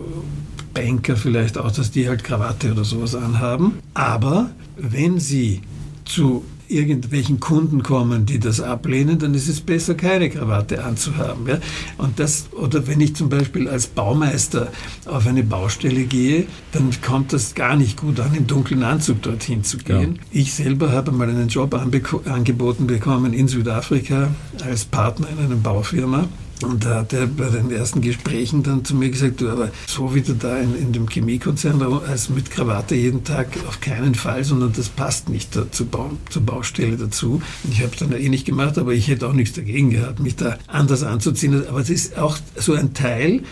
[0.74, 3.78] Banker vielleicht auch, dass die halt Krawatte oder sowas anhaben.
[3.94, 5.62] Aber wenn sie
[6.04, 6.44] zu
[6.74, 11.46] irgendwelchen Kunden kommen, die das ablehnen, dann ist es besser, keine Krawatte anzuhaben.
[11.46, 11.58] Ja?
[11.98, 14.72] Und das, oder wenn ich zum Beispiel als Baumeister
[15.06, 19.64] auf eine Baustelle gehe, dann kommt das gar nicht gut an, im dunklen Anzug dorthin
[19.64, 20.16] zu gehen.
[20.16, 20.40] Ja.
[20.40, 24.30] Ich selber habe mal einen Job angeboten bekommen in Südafrika
[24.64, 26.28] als Partner in einer Baufirma.
[26.64, 30.14] Und da hat er bei den ersten Gesprächen dann zu mir gesagt, du, aber so
[30.14, 34.44] wie du da in, in dem Chemiekonzern als mit Krawatte jeden Tag auf keinen Fall,
[34.44, 37.42] sondern das passt nicht da, zur, Bau, zur Baustelle dazu.
[37.70, 40.36] Ich habe es dann eh nicht gemacht, aber ich hätte auch nichts dagegen gehabt, mich
[40.36, 41.66] da anders anzuziehen.
[41.68, 43.42] Aber es ist auch so ein Teil,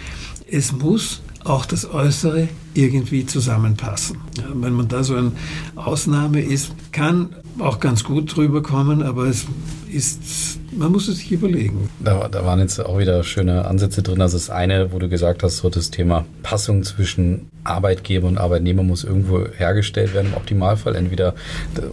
[0.50, 4.18] es muss auch das Äußere irgendwie zusammenpassen.
[4.38, 5.32] Ja, wenn man da so eine
[5.74, 9.46] Ausnahme ist, kann auch ganz gut drüber kommen, aber es
[9.90, 11.88] ist man muss es sich überlegen.
[12.00, 14.20] Da, da, waren jetzt auch wieder schöne Ansätze drin.
[14.20, 18.82] Also das eine, wo du gesagt hast, so das Thema Passung zwischen Arbeitgeber und Arbeitnehmer
[18.82, 20.96] muss irgendwo hergestellt werden im Optimalfall.
[20.96, 21.34] Entweder,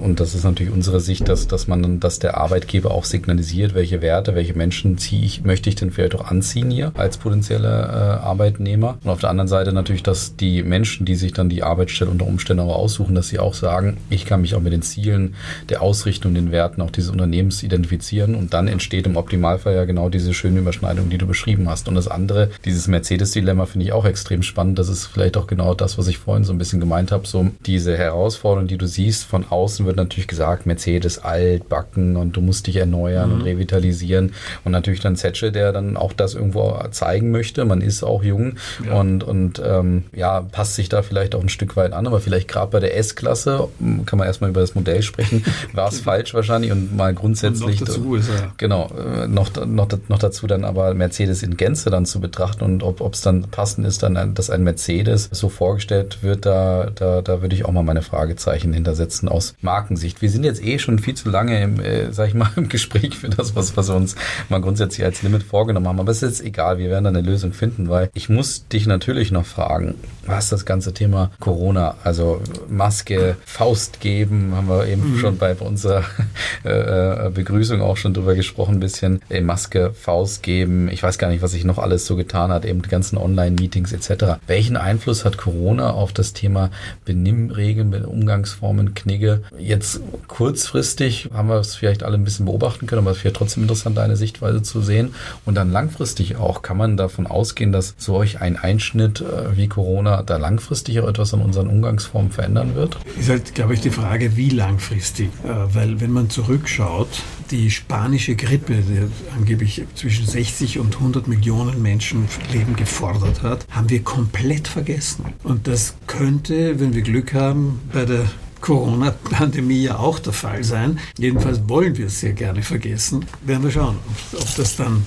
[0.02, 4.02] und das ist natürlich unsere Sicht, dass, dass man, dass der Arbeitgeber auch signalisiert, welche
[4.02, 8.26] Werte, welche Menschen ziehe ich, möchte ich denn vielleicht auch anziehen hier als potenzieller äh,
[8.26, 8.98] Arbeitnehmer.
[9.04, 12.26] Und auf der anderen Seite natürlich, dass die Menschen, die sich dann die Arbeitsstelle unter
[12.26, 15.36] Umständen auch aussuchen, dass sie auch sagen, ich kann mich auch mit den Zielen
[15.70, 20.10] der Ausrichtung, den Werten auch dieses Unternehmens identifizieren und dann entsteht im Optimalfall ja genau
[20.10, 21.88] diese schöne Überschneidung, die du beschrieben hast.
[21.88, 24.80] Und das andere, dieses Mercedes-Dilemma finde ich auch extrem spannend.
[24.80, 27.28] Das ist vielleicht auch genau das, was ich vorhin so ein bisschen gemeint habe.
[27.28, 32.36] So diese Herausforderung, die du siehst von außen, wird natürlich gesagt, Mercedes alt, backen und
[32.36, 33.36] du musst dich erneuern mhm.
[33.36, 34.34] und revitalisieren.
[34.64, 37.66] Und natürlich dann Zetsche, der dann auch das irgendwo zeigen möchte.
[37.66, 38.56] Man ist auch jung
[38.86, 38.94] ja.
[38.94, 42.08] und, und ähm, ja, passt sich da vielleicht auch ein Stück weit an.
[42.08, 43.68] Aber vielleicht gerade bei der S-Klasse,
[44.06, 47.82] kann man erstmal über das Modell sprechen, war es falsch wahrscheinlich und mal grundsätzlich.
[47.82, 48.52] Und noch dazu ist er.
[48.60, 52.84] Genau, äh, noch, noch, noch dazu dann aber Mercedes in Gänze dann zu betrachten und
[52.84, 57.42] ob es dann passend ist, dann, dass ein Mercedes so vorgestellt wird, da, da, da
[57.42, 60.22] würde ich auch mal meine Fragezeichen hintersetzen aus Markensicht.
[60.22, 63.18] Wir sind jetzt eh schon viel zu lange im, äh, sag ich mal, im Gespräch
[63.18, 64.18] für das, was, was wir uns
[64.50, 66.02] mal grundsätzlich als Limit vorgenommen haben.
[66.02, 68.88] Aber es ist jetzt egal, wir werden da eine Lösung finden, weil ich muss dich
[68.88, 69.96] natürlich noch fragen,
[70.26, 75.18] was das ganze Thema Corona, also Maske, Faust geben, haben wir eben mhm.
[75.18, 76.04] schon bei unserer
[76.66, 80.90] äh, äh, Begrüßung auch schon drüber gesprochen, ein bisschen Maske, Faust geben.
[80.90, 83.94] Ich weiß gar nicht, was sich noch alles so getan hat, eben die ganzen Online-Meetings
[83.94, 84.40] etc.
[84.48, 86.72] Welchen Einfluss hat Corona auf das Thema
[87.06, 89.44] Benimmregeln, Umgangsformen, Knigge?
[89.58, 93.64] Jetzt kurzfristig haben wir es vielleicht alle ein bisschen beobachten können, aber es wäre trotzdem
[93.64, 95.14] interessant, deine Sichtweise zu sehen.
[95.46, 100.24] Und dann langfristig auch, kann man davon ausgehen, dass solch ein Einschnitt äh, wie Corona
[100.24, 102.98] da langfristig auch etwas an unseren Umgangsformen verändern wird?
[103.20, 105.30] Ist halt, glaube ich, die Frage, wie langfristig.
[105.44, 107.10] Äh, weil wenn man zurückschaut,
[107.52, 114.04] die spanische Grippe, die angeblich zwischen 60 und 100 Millionen Menschenleben gefordert hat, haben wir
[114.04, 115.26] komplett vergessen.
[115.44, 118.26] Und das könnte, wenn wir Glück haben, bei der
[118.62, 121.00] Corona-Pandemie ja auch der Fall sein.
[121.18, 123.26] Jedenfalls wollen wir es sehr gerne vergessen.
[123.46, 123.98] Werden wir schauen,
[124.34, 125.06] ob, das dann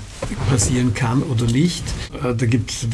[0.49, 1.85] passieren kann oder nicht.
[2.15, 2.87] Äh, da gibt's,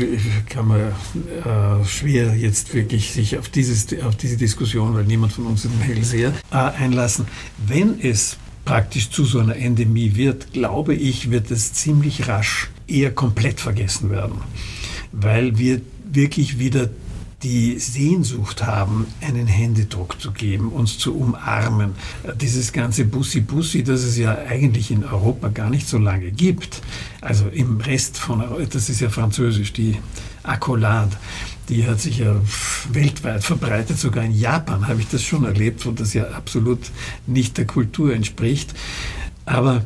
[0.48, 5.46] kann man äh, schwer jetzt wirklich sich auf, dieses, auf diese Diskussion, weil niemand von
[5.46, 7.26] uns ist ein Hellseher, äh, einlassen.
[7.66, 8.37] Wenn es
[8.68, 14.11] praktisch zu so einer Endemie wird, glaube ich, wird es ziemlich rasch eher komplett vergessen
[14.11, 14.42] werden,
[15.11, 16.90] weil wir wirklich wieder
[17.42, 21.92] die Sehnsucht haben, einen Händedruck zu geben, uns zu umarmen.
[22.38, 26.83] Dieses ganze Bussi-Bussi, das es ja eigentlich in Europa gar nicht so lange gibt,
[27.22, 29.96] also im Rest von Europa, das ist ja französisch, die
[30.42, 31.16] Accolade,
[31.68, 32.40] die hat sich ja
[32.90, 36.81] weltweit verbreitet, sogar in Japan habe ich das schon erlebt, wo das ja absolut
[37.26, 38.74] nicht der Kultur entspricht.
[39.44, 39.85] Aber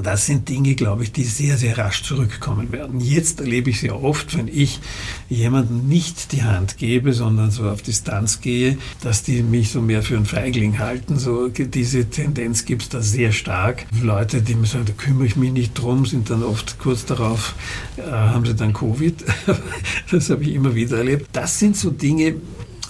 [0.00, 3.00] das sind Dinge, glaube ich, die sehr, sehr rasch zurückkommen werden.
[3.00, 4.80] Jetzt erlebe ich sehr oft, wenn ich
[5.28, 10.02] jemandem nicht die Hand gebe, sondern so auf Distanz gehe, dass die mich so mehr
[10.02, 11.18] für einen Feigling halten.
[11.18, 13.86] So diese Tendenz gibt es da sehr stark.
[14.00, 17.54] Leute, die mir sagen, da kümmere ich mich nicht drum, sind dann oft kurz darauf,
[17.96, 19.24] äh, haben sie dann Covid.
[20.10, 21.28] das habe ich immer wieder erlebt.
[21.32, 22.36] Das sind so Dinge,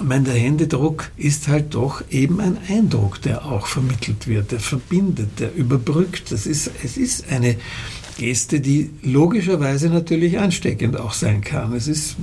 [0.03, 5.41] mein, der Händedruck ist halt doch eben ein Eindruck, der auch vermittelt wird, der verbindet,
[5.41, 6.33] der überbrückt.
[6.33, 7.57] Das ist, es ist eine
[8.19, 11.73] Geste, die logischerweise natürlich ansteckend auch sein kann.
[11.73, 12.17] Es ist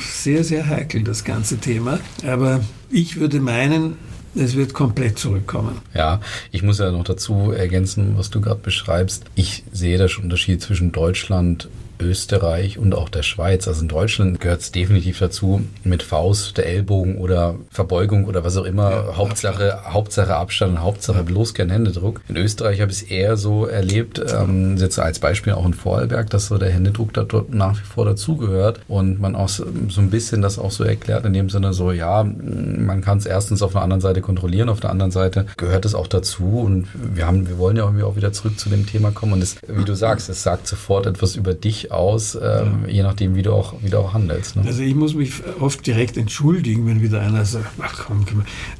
[0.00, 2.00] sehr, sehr heikel, das ganze Thema.
[2.26, 3.96] Aber ich würde meinen,
[4.34, 5.78] es wird komplett zurückkommen.
[5.94, 6.20] Ja,
[6.50, 9.24] ich muss ja noch dazu ergänzen, was du gerade beschreibst.
[9.34, 11.68] Ich sehe da schon Unterschied zwischen Deutschland
[12.00, 13.68] Österreich und auch der Schweiz.
[13.68, 18.56] Also in Deutschland gehört es definitiv dazu, mit Faust, der Ellbogen oder Verbeugung oder was
[18.56, 18.90] auch immer.
[18.90, 19.94] Ja, Hauptsache, Abstand.
[19.94, 21.22] Hauptsache Abstand, Hauptsache ja.
[21.22, 22.20] bloß kein Händedruck.
[22.28, 26.30] In Österreich habe ich es eher so erlebt, ähm, jetzt als Beispiel auch in Vorarlberg,
[26.30, 30.00] dass so der Händedruck da dort nach wie vor dazugehört und man auch so, so
[30.00, 33.62] ein bisschen das auch so erklärt, in dem Sinne so, ja, man kann es erstens
[33.62, 37.26] auf der anderen Seite kontrollieren, auf der anderen Seite gehört es auch dazu und wir
[37.26, 39.84] haben, wir wollen ja irgendwie auch wieder zurück zu dem Thema kommen und es, wie
[39.84, 42.88] du sagst, es sagt sofort etwas über dich aus, ähm, ja.
[42.88, 44.56] je nachdem, wie du auch, wie du auch handelst.
[44.56, 44.62] Ne?
[44.66, 48.24] Also ich muss mich oft direkt entschuldigen, wenn wieder einer sagt, ach komm,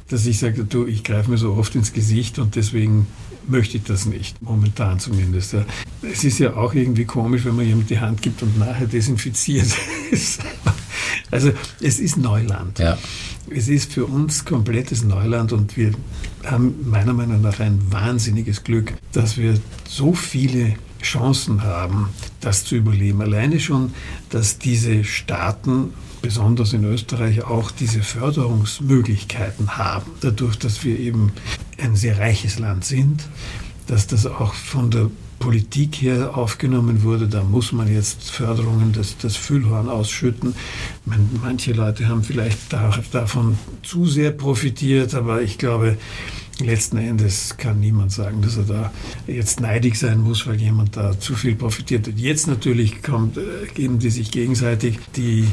[0.09, 3.07] dass ich sage, du, ich greife mir so oft ins Gesicht und deswegen
[3.47, 5.53] möchte ich das nicht, momentan zumindest.
[5.53, 5.65] Ja.
[6.01, 9.67] Es ist ja auch irgendwie komisch, wenn man jemand die Hand gibt und nachher desinfiziert
[10.11, 10.41] ist.
[11.31, 12.79] Also es ist Neuland.
[12.79, 12.97] Ja.
[13.49, 15.91] Es ist für uns komplettes Neuland und wir
[16.45, 22.09] haben meiner Meinung nach ein wahnsinniges Glück, dass wir so viele Chancen haben,
[22.47, 23.21] das zu überleben.
[23.21, 23.91] Alleine schon,
[24.29, 31.33] dass diese Staaten, besonders in Österreich, auch diese Förderungsmöglichkeiten haben, dadurch, dass wir eben
[31.77, 33.27] ein sehr reiches Land sind,
[33.87, 39.17] dass das auch von der Politik her aufgenommen wurde, da muss man jetzt Förderungen, das,
[39.17, 40.55] das Füllhorn ausschütten.
[41.05, 42.73] Meine, manche Leute haben vielleicht
[43.11, 45.97] davon zu sehr profitiert, aber ich glaube,
[46.59, 48.93] letzten Endes kann niemand sagen, dass er da
[49.27, 52.17] jetzt neidig sein muss, weil jemand da zu viel profitiert hat.
[52.17, 53.41] Jetzt natürlich kommt, äh,
[53.73, 55.47] geben die sich gegenseitig die,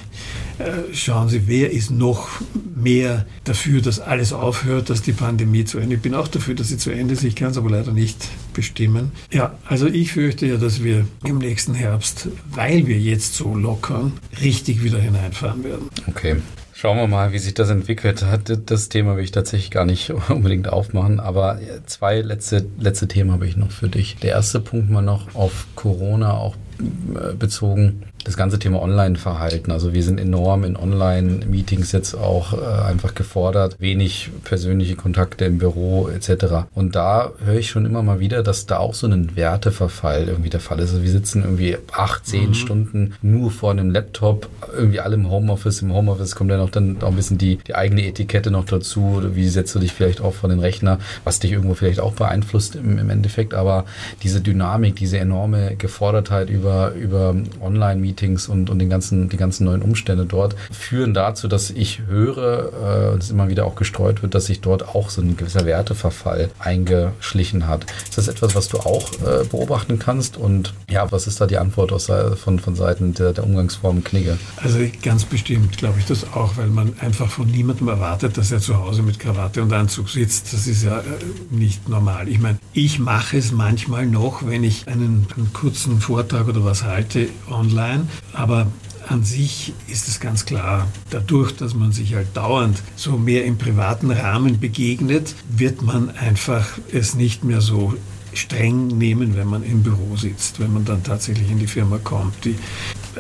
[0.59, 2.29] äh, schauen Sie, wer ist noch
[2.75, 5.97] mehr dafür, dass alles aufhört, dass die Pandemie zu Ende.
[5.97, 7.25] Ich bin auch dafür, dass sie zu Ende ist.
[7.25, 9.13] Ich kann es aber leider nicht bestimmen.
[9.31, 14.13] Ja, also ich fürchte ja, dass wir im nächsten Herbst, weil wir jetzt so lockern,
[14.43, 15.89] richtig wieder hineinfahren werden.
[16.07, 16.37] Okay.
[16.77, 18.53] Schauen wir mal, wie sich das entwickelt hat.
[18.67, 23.47] Das Thema will ich tatsächlich gar nicht unbedingt aufmachen, aber zwei letzte, letzte Themen habe
[23.47, 24.17] ich noch für dich.
[24.17, 29.71] Der erste Punkt mal noch auf Corona auch äh, bezogen das ganze Thema Online-Verhalten.
[29.71, 35.59] Also wir sind enorm in Online-Meetings jetzt auch äh, einfach gefordert, wenig persönliche Kontakte im
[35.59, 36.67] Büro etc.
[36.75, 40.51] Und da höre ich schon immer mal wieder, dass da auch so ein Werteverfall irgendwie
[40.51, 40.91] der Fall ist.
[40.91, 42.55] Also wir sitzen irgendwie acht, zehn mhm.
[42.55, 45.83] Stunden nur vor einem Laptop, irgendwie alle im Homeoffice.
[45.83, 49.23] Im Homeoffice kommt dann auch dann auch ein bisschen die, die eigene Etikette noch dazu.
[49.33, 52.77] Wie setzt du dich vielleicht auch vor den Rechner, was dich irgendwo vielleicht auch beeinflusst
[52.77, 53.55] im, im Endeffekt.
[53.55, 53.85] Aber
[54.23, 59.65] diese Dynamik, diese enorme Gefordertheit über, über Online-Meetings, Meetings und, und den ganzen, die ganzen
[59.65, 64.35] neuen Umstände dort führen dazu, dass ich höre, äh, es immer wieder auch gestreut wird,
[64.35, 67.87] dass sich dort auch so ein gewisser Werteverfall eingeschlichen hat.
[68.05, 70.37] Ist das etwas, was du auch äh, beobachten kannst?
[70.37, 74.39] Und ja, was ist da die Antwort aus, von, von Seiten der, der Umgangsform Knigge?
[74.63, 78.61] Also ganz bestimmt glaube ich das auch, weil man einfach von niemandem erwartet, dass er
[78.61, 80.53] zu Hause mit Krawatte und Anzug sitzt.
[80.53, 81.03] Das ist ja äh,
[81.51, 82.29] nicht normal.
[82.29, 86.85] Ich meine, ich mache es manchmal noch, wenn ich einen, einen kurzen Vortrag oder was
[86.85, 88.67] halte online aber
[89.09, 93.59] an sich ist es ganz klar, dadurch, dass man sich halt dauernd so mehr im
[93.59, 97.95] privaten Rahmen begegnet, wird man einfach es nicht mehr so
[98.33, 102.45] streng nehmen, wenn man im Büro sitzt, wenn man dann tatsächlich in die Firma kommt.
[102.45, 102.57] Die,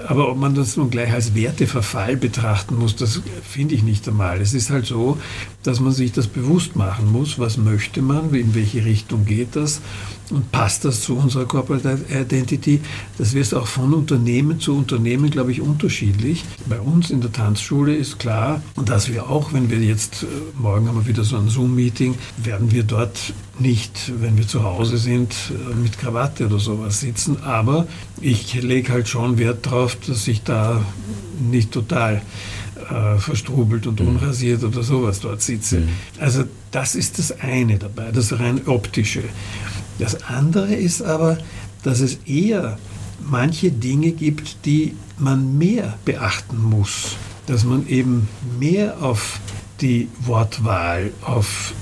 [0.08, 4.40] aber ob man das nun gleich als Werteverfall betrachten muss, das finde ich nicht einmal.
[4.40, 5.18] Es ist halt so,
[5.62, 9.80] dass man sich das bewusst machen muss, was möchte man, in welche Richtung geht das
[10.30, 12.80] und passt das zu unserer Corporate Identity.
[13.18, 16.44] Das wird auch von Unternehmen zu Unternehmen, glaube ich, unterschiedlich.
[16.66, 20.26] Bei uns in der Tanzschule ist klar, dass wir auch, wenn wir jetzt, äh,
[20.58, 24.98] morgen haben wir wieder so ein Zoom-Meeting, werden wir dort nicht, wenn wir zu Hause
[24.98, 27.42] sind, äh, mit Krawatte oder sowas sitzen.
[27.42, 27.86] Aber
[28.20, 30.84] ich lege halt schon Wert darauf, dass ich da
[31.50, 32.22] nicht total
[32.90, 34.08] äh, verstrubelt und mhm.
[34.08, 35.80] unrasiert oder sowas dort sitze.
[35.80, 35.88] Mhm.
[36.18, 39.22] Also das ist das eine dabei, das rein optische.
[39.98, 41.38] Das andere ist aber,
[41.82, 42.78] dass es eher
[43.20, 47.16] manche Dinge gibt, die man mehr beachten muss.
[47.46, 48.28] Dass man eben
[48.58, 49.38] mehr auf
[49.80, 51.74] die Wortwahl, auf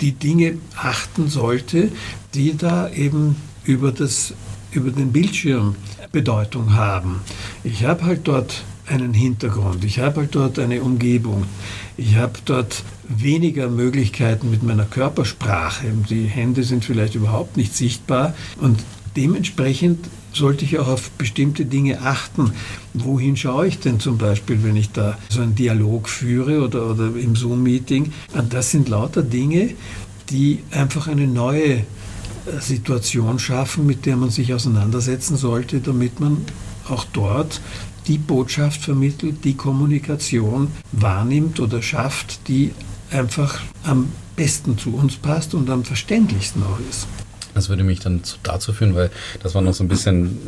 [0.00, 1.90] die Dinge achten sollte,
[2.34, 4.34] die da eben über, das,
[4.72, 5.74] über den Bildschirm
[6.12, 7.20] Bedeutung haben.
[7.64, 11.44] Ich habe halt dort einen Hintergrund, ich habe halt dort eine Umgebung,
[11.96, 15.86] ich habe dort weniger Möglichkeiten mit meiner Körpersprache.
[16.08, 18.82] Die Hände sind vielleicht überhaupt nicht sichtbar und
[19.16, 22.52] dementsprechend sollte ich auch auf bestimmte Dinge achten.
[22.94, 27.06] Wohin schaue ich denn zum Beispiel, wenn ich da so einen Dialog führe oder, oder
[27.16, 28.12] im Zoom-Meeting?
[28.48, 29.70] Das sind lauter Dinge,
[30.30, 31.84] die einfach eine neue äh,
[32.60, 36.44] Situation schaffen, mit der man sich auseinandersetzen sollte, damit man
[36.88, 37.60] auch dort
[38.06, 42.70] die Botschaft vermittelt, die Kommunikation wahrnimmt oder schafft, die
[43.10, 47.06] einfach am besten zu uns passt und am verständlichsten auch ist.
[47.54, 49.10] Das würde mich dann dazu führen, weil
[49.42, 50.38] das war noch so ein bisschen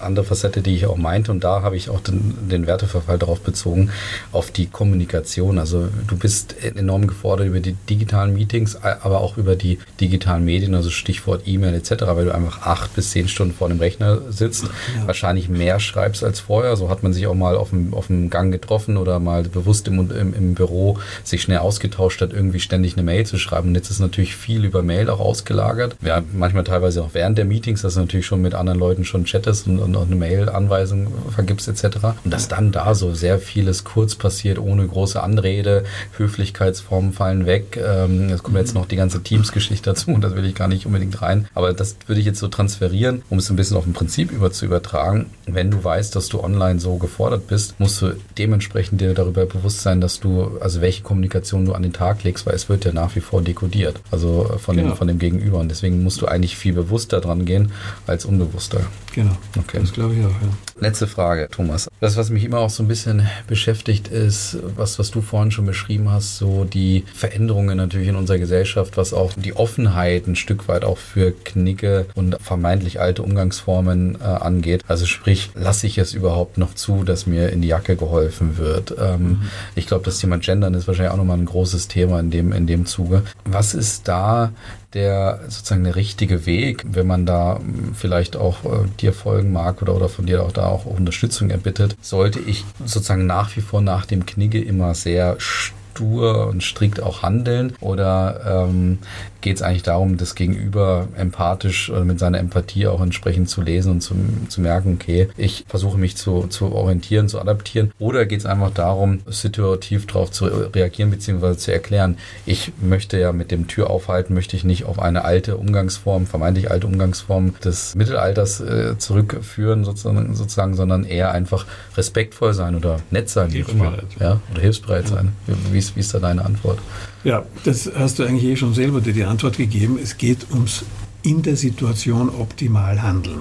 [0.00, 1.30] andere Facette, die ich auch meinte.
[1.30, 3.90] Und da habe ich auch den, den Werteverfall darauf bezogen,
[4.32, 5.58] auf die Kommunikation.
[5.58, 10.74] Also du bist enorm gefordert über die digitalen Meetings, aber auch über die digitalen Medien,
[10.74, 14.64] also Stichwort E-Mail etc., weil du einfach acht bis zehn Stunden vor dem Rechner sitzt,
[14.64, 15.06] ja.
[15.06, 16.76] wahrscheinlich mehr schreibst als vorher.
[16.76, 19.88] So hat man sich auch mal auf dem, auf dem Gang getroffen oder mal bewusst
[19.88, 23.68] im, im, im Büro sich schnell ausgetauscht, statt irgendwie ständig eine Mail zu schreiben.
[23.68, 25.96] Und jetzt ist natürlich viel über Mail auch ausgelagert.
[26.02, 29.24] Ja, manchmal teilweise auch während der Meetings, dass du natürlich schon mit anderen Leuten schon
[29.24, 31.98] chattest und, und auch eine Mail-Anweisung vergibst etc.
[32.24, 35.84] Und dass dann da so sehr vieles kurz passiert, ohne große Anrede,
[36.16, 37.78] Höflichkeitsformen fallen weg.
[37.82, 40.86] Ähm, es kommt jetzt noch die ganze Teams-Geschichte dazu und das will ich gar nicht
[40.86, 41.46] unbedingt rein.
[41.54, 44.52] Aber das würde ich jetzt so transferieren, um es ein bisschen auf ein Prinzip über
[44.52, 45.26] zu übertragen.
[45.46, 49.82] Wenn du weißt, dass du online so gefordert bist, musst du dementsprechend dir darüber bewusst
[49.82, 52.92] sein, dass du, also welche Kommunikation du an den Tag legst, weil es wird ja
[52.92, 54.00] nach wie vor dekodiert.
[54.10, 54.90] Also von, genau.
[54.90, 55.58] dem, von dem Gegenüber.
[55.58, 57.72] Und deswegen musst du eigentlich eigentlich viel bewusster dran gehen
[58.06, 58.80] als unbewusster.
[59.14, 59.36] Genau.
[59.58, 59.78] Okay.
[59.80, 60.48] Das glaube ich auch, ja.
[60.80, 61.88] Letzte Frage, Thomas.
[62.00, 65.66] Das, was mich immer auch so ein bisschen beschäftigt, ist, was, was du vorhin schon
[65.66, 70.68] beschrieben hast, so die Veränderungen natürlich in unserer Gesellschaft, was auch die Offenheit ein Stück
[70.68, 74.82] weit auch für Knicke und vermeintlich alte Umgangsformen äh, angeht.
[74.88, 78.94] Also sprich, lasse ich es überhaupt noch zu, dass mir in die Jacke geholfen wird?
[78.98, 79.42] Ähm, mhm.
[79.74, 82.66] Ich glaube, das Thema Gendern ist wahrscheinlich auch nochmal ein großes Thema in dem, in
[82.66, 83.22] dem Zuge.
[83.44, 84.52] Was ist da
[84.94, 89.82] der sozusagen der richtige Weg, wenn man da hm, vielleicht auch äh, dir folgen mag
[89.82, 93.80] oder, oder von dir auch da auch Unterstützung erbittet, sollte ich sozusagen nach wie vor
[93.80, 97.74] nach dem Knigge immer sehr stur und strikt auch handeln?
[97.80, 98.98] Oder ähm,
[99.40, 103.92] geht es eigentlich darum, das Gegenüber empathisch oder mit seiner Empathie auch entsprechend zu lesen
[103.92, 104.14] und zu,
[104.48, 107.92] zu merken, okay, ich versuche mich zu, zu orientieren, zu adaptieren?
[107.98, 111.56] Oder geht es einfach darum, situativ darauf zu reagieren bzw.
[111.56, 115.56] zu erklären, ich möchte ja mit dem Tür aufhalten, möchte ich nicht auf eine alte
[115.56, 122.74] Umgangsform, vermeintlich alte Umgangsform des Mittelalters äh, zurückführen sozusagen, sozusagen, sondern eher einfach respektvoll sein
[122.76, 123.98] oder nett sein, immer.
[124.18, 124.40] Ja?
[124.52, 125.32] Oder hilfsbereit sein.
[125.46, 126.78] Wie, wie wie ist da deine Antwort?
[127.24, 129.98] Ja, das hast du eigentlich eh schon selber dir die Antwort gegeben.
[130.02, 130.84] Es geht ums
[131.22, 133.40] in der Situation optimal handeln.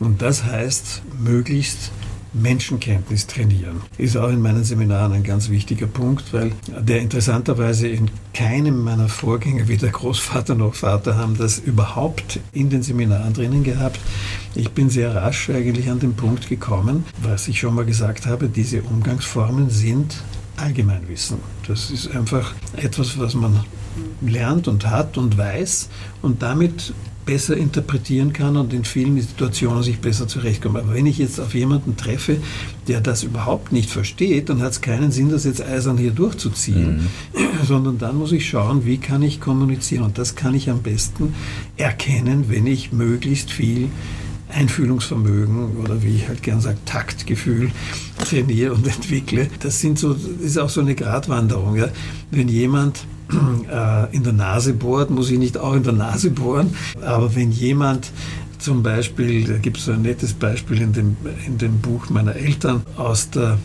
[0.00, 1.90] Und das heißt, möglichst
[2.34, 3.80] Menschenkenntnis trainieren.
[3.96, 9.08] Ist auch in meinen Seminaren ein ganz wichtiger Punkt, weil der interessanterweise in keinem meiner
[9.08, 14.00] Vorgänger, weder Großvater noch Vater, haben das überhaupt in den Seminaren drinnen gehabt.
[14.56, 18.48] Ich bin sehr rasch eigentlich an den Punkt gekommen, was ich schon mal gesagt habe,
[18.48, 20.16] diese Umgangsformen sind
[20.56, 21.38] Allgemeinwissen.
[21.66, 23.64] Das ist einfach etwas, was man
[24.20, 25.88] lernt und hat und weiß
[26.22, 26.92] und damit
[27.24, 30.76] besser interpretieren kann und in vielen Situationen sich besser zurechtkommt.
[30.76, 32.38] Aber wenn ich jetzt auf jemanden treffe,
[32.86, 37.08] der das überhaupt nicht versteht, dann hat es keinen Sinn, das jetzt eisern hier durchzuziehen,
[37.34, 37.40] mhm.
[37.66, 40.04] sondern dann muss ich schauen, wie kann ich kommunizieren.
[40.04, 41.34] Und das kann ich am besten
[41.76, 43.88] erkennen, wenn ich möglichst viel
[44.52, 47.70] Einfühlungsvermögen oder wie ich halt gern sage, Taktgefühl
[48.18, 49.48] trainiere und entwickle.
[49.60, 51.76] Das sind so, ist auch so eine Gratwanderung.
[51.76, 51.88] Ja.
[52.30, 53.06] Wenn jemand
[54.12, 56.74] in der Nase bohrt, muss ich nicht auch in der Nase bohren.
[57.00, 58.10] Aber wenn jemand
[58.58, 62.34] zum Beispiel, da gibt es so ein nettes Beispiel in dem, in dem Buch meiner
[62.34, 63.58] Eltern, aus der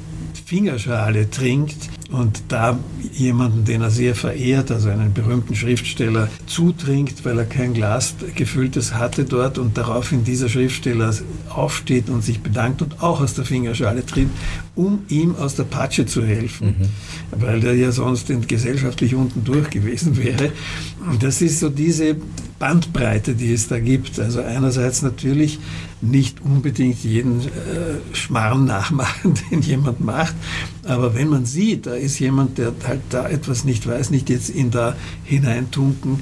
[0.46, 2.80] Fingerschale trinkt und da
[3.14, 8.96] jemanden, den er sehr verehrt, also einen berühmten Schriftsteller, zutrinkt, weil er kein Glas gefülltes
[8.96, 11.14] hatte dort und daraufhin dieser Schriftsteller
[11.50, 14.36] aufsteht und sich bedankt und auch aus der Fingerschale trinkt,
[14.76, 17.42] um ihm aus der Patsche zu helfen, mhm.
[17.42, 20.52] weil der ja sonst gesellschaftlich unten durch gewesen wäre.
[21.10, 22.16] Und das ist so diese
[22.60, 24.20] Bandbreite, die es da gibt.
[24.20, 25.60] Also einerseits natürlich
[26.02, 30.36] nicht unbedingt jeden äh, Schmarrn nachmachen, den jemand macht,
[30.90, 34.50] aber wenn man sieht, da ist jemand, der halt da etwas nicht weiß, nicht jetzt
[34.50, 36.22] ihn da hineintunken,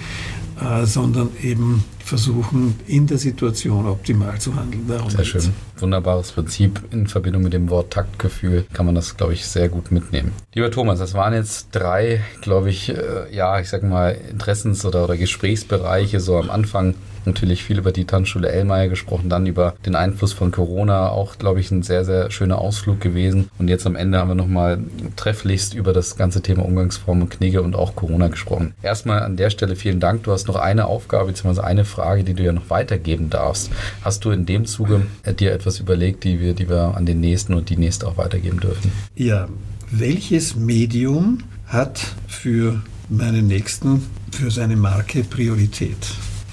[0.61, 4.87] äh, sondern eben versuchen, in der Situation optimal zu handeln.
[4.87, 5.53] Darum sehr schön.
[5.77, 6.81] Wunderbares Prinzip.
[6.91, 10.31] In Verbindung mit dem Wort Taktgefühl kann man das, glaube ich, sehr gut mitnehmen.
[10.53, 15.03] Lieber Thomas, das waren jetzt drei, glaube ich, äh, ja, ich sag mal, Interessens- oder,
[15.03, 16.95] oder Gesprächsbereiche so am Anfang
[17.25, 21.59] natürlich viel über die Tanzschule Ellmeier gesprochen, dann über den Einfluss von Corona, auch, glaube
[21.59, 23.49] ich, ein sehr, sehr schöner Ausflug gewesen.
[23.57, 24.79] Und jetzt am Ende haben wir nochmal
[25.15, 28.73] trefflichst über das ganze Thema Umgangsformen, Knigge und auch Corona gesprochen.
[28.81, 30.23] Erstmal an der Stelle vielen Dank.
[30.23, 33.71] Du hast noch eine Aufgabe, beziehungsweise eine Frage, die du ja noch weitergeben darfst.
[34.03, 35.05] Hast du in dem Zuge
[35.39, 38.59] dir etwas überlegt, die wir, die wir an den nächsten und die nächste auch weitergeben
[38.59, 38.91] dürfen?
[39.15, 39.47] Ja,
[39.91, 45.97] welches Medium hat für meinen Nächsten, für seine Marke Priorität?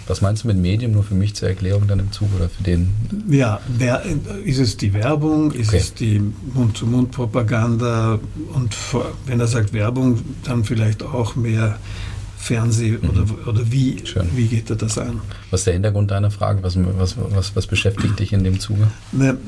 [0.07, 2.62] Was meinst du mit Medium nur für mich zur Erklärung dann im Zug oder für
[2.62, 2.92] den?
[3.28, 4.02] Ja, wer,
[4.44, 5.78] ist es die Werbung, ist okay.
[5.78, 6.20] es die
[6.52, 8.18] Mund-zu-Mund-Propaganda
[8.52, 8.76] und
[9.26, 11.78] wenn er sagt Werbung, dann vielleicht auch mehr
[12.36, 13.09] Fernseh mhm.
[13.09, 14.02] oder, oder wie,
[14.34, 15.20] wie geht er das an?
[15.50, 16.62] Was ist der Hintergrund deiner Frage?
[16.62, 18.88] Was, was, was, was beschäftigt dich in dem Zuge?
[19.12, 19.38] Ne,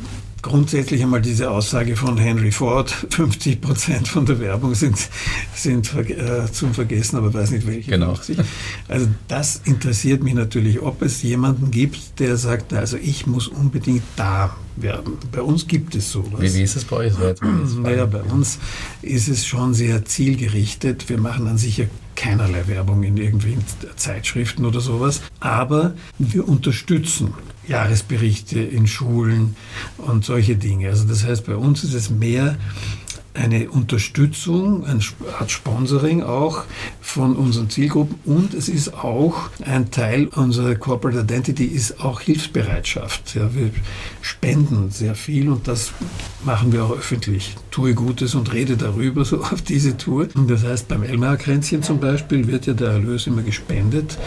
[0.46, 4.96] grundsätzlich einmal diese Aussage von Henry Ford, 50 Prozent von der Werbung sind,
[5.54, 7.90] sind äh, zum Vergessen, aber weiß nicht welche.
[7.90, 8.14] Genau.
[8.88, 14.04] Also das interessiert mich natürlich, ob es jemanden gibt, der sagt, also ich muss unbedingt
[14.14, 15.18] da werben.
[15.32, 16.40] Bei uns gibt es sowas.
[16.40, 17.12] Wie, wie ist es bei euch?
[17.82, 18.58] naja, bei uns
[19.02, 21.08] ist es schon sehr zielgerichtet.
[21.08, 23.64] Wir machen dann sicher keinerlei Werbung in irgendwelchen
[23.96, 27.34] Zeitschriften oder sowas, aber wir unterstützen
[27.68, 29.56] Jahresberichte in Schulen
[29.98, 30.88] und solche Dinge.
[30.88, 32.56] Also das heißt, bei uns ist es mehr
[33.34, 35.00] eine Unterstützung, eine
[35.38, 36.64] Art Sponsoring auch
[37.16, 43.34] von unseren Zielgruppen und es ist auch ein Teil unserer Corporate Identity ist auch Hilfsbereitschaft.
[43.34, 43.70] Ja, wir
[44.20, 45.92] spenden sehr viel und das
[46.44, 47.56] machen wir auch öffentlich.
[47.70, 50.28] Tue Gutes und rede darüber so auf diese Tour.
[50.46, 54.18] Das heißt, beim Elmar-Kränzchen zum Beispiel wird ja der Erlös immer gespendet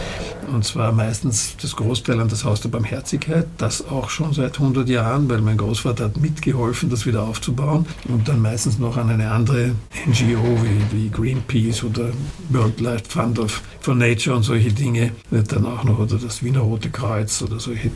[0.52, 4.88] und zwar meistens das Großteil an das Haus der Barmherzigkeit, das auch schon seit 100
[4.88, 9.30] Jahren, weil mein Großvater hat mitgeholfen, das wieder aufzubauen und dann meistens noch an eine
[9.30, 9.76] andere
[10.06, 12.10] NGO wie, wie Greenpeace oder
[12.80, 16.90] Wildlife Fund of, for Nature und solche Dinge, dann auch noch oder das Wiener Rote
[16.90, 17.90] Kreuz oder solche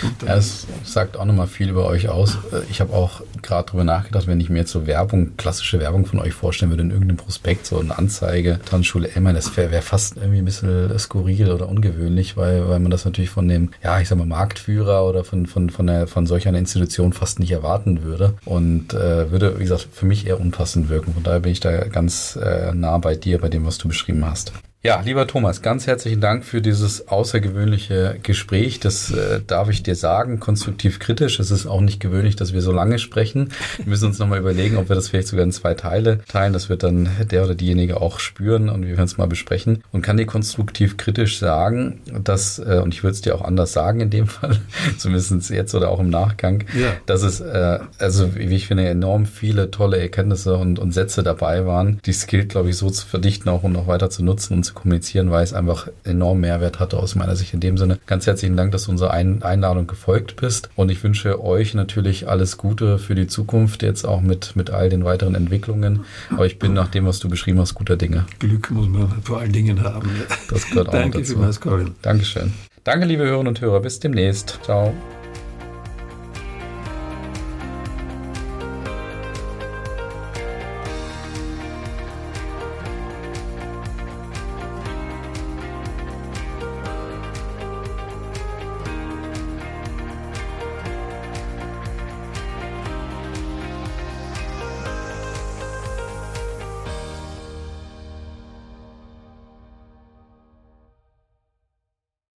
[0.26, 2.38] ja, es sagt auch nochmal viel über euch aus.
[2.70, 6.18] Ich habe auch gerade darüber nachgedacht, wenn ich mir jetzt so Werbung, klassische Werbung von
[6.18, 10.16] euch vorstellen würde, in irgendeinem Prospekt, so eine Anzeige, Tanzschule Elmer, das wäre wär fast
[10.16, 14.08] irgendwie ein bisschen skurril oder ungewöhnlich, weil, weil man das natürlich von dem, ja, ich
[14.08, 18.02] sag mal, Marktführer oder von, von, von, der, von solch einer Institution fast nicht erwarten
[18.02, 18.34] würde.
[18.44, 21.14] Und äh, würde, wie gesagt, für mich eher unpassend wirken.
[21.14, 24.24] Von daher bin ich da ganz äh, nah bei dir, bei dem, was du beschrieben
[24.24, 24.52] hast.
[24.84, 28.80] Ja, lieber Thomas, ganz herzlichen Dank für dieses außergewöhnliche Gespräch.
[28.80, 31.38] Das äh, darf ich dir sagen, konstruktiv kritisch.
[31.38, 33.50] Es ist auch nicht gewöhnlich, dass wir so lange sprechen.
[33.78, 36.52] Wir müssen uns nochmal überlegen, ob wir das vielleicht sogar in zwei Teile teilen.
[36.52, 39.84] Das wird dann der oder diejenige auch spüren und wir werden es mal besprechen.
[39.92, 43.72] Und kann dir konstruktiv kritisch sagen, dass, äh, und ich würde es dir auch anders
[43.72, 44.58] sagen in dem Fall,
[44.98, 46.88] zumindest jetzt oder auch im Nachgang, ja.
[47.06, 51.66] dass es, äh, also wie ich finde, enorm viele tolle Erkenntnisse und, und Sätze dabei
[51.66, 54.64] waren, die Skill, glaube ich, so zu verdichten auch und noch weiter zu nutzen und
[54.64, 57.54] zu kommunizieren, weil es einfach enorm Mehrwert hatte aus meiner Sicht.
[57.54, 61.42] In dem Sinne ganz herzlichen Dank, dass du unserer Einladung gefolgt bist und ich wünsche
[61.42, 66.04] euch natürlich alles Gute für die Zukunft, jetzt auch mit, mit all den weiteren Entwicklungen.
[66.30, 68.26] Aber ich bin nach dem, was du beschrieben hast, guter Dinge.
[68.38, 70.10] Glück muss man vor allen Dingen haben.
[70.48, 71.32] Das gehört auch Danke dazu.
[71.32, 71.94] Vielmals, Colin.
[72.02, 72.52] Dankeschön.
[72.84, 73.80] Danke, liebe Hörerinnen und Hörer.
[73.80, 74.58] Bis demnächst.
[74.64, 74.92] Ciao.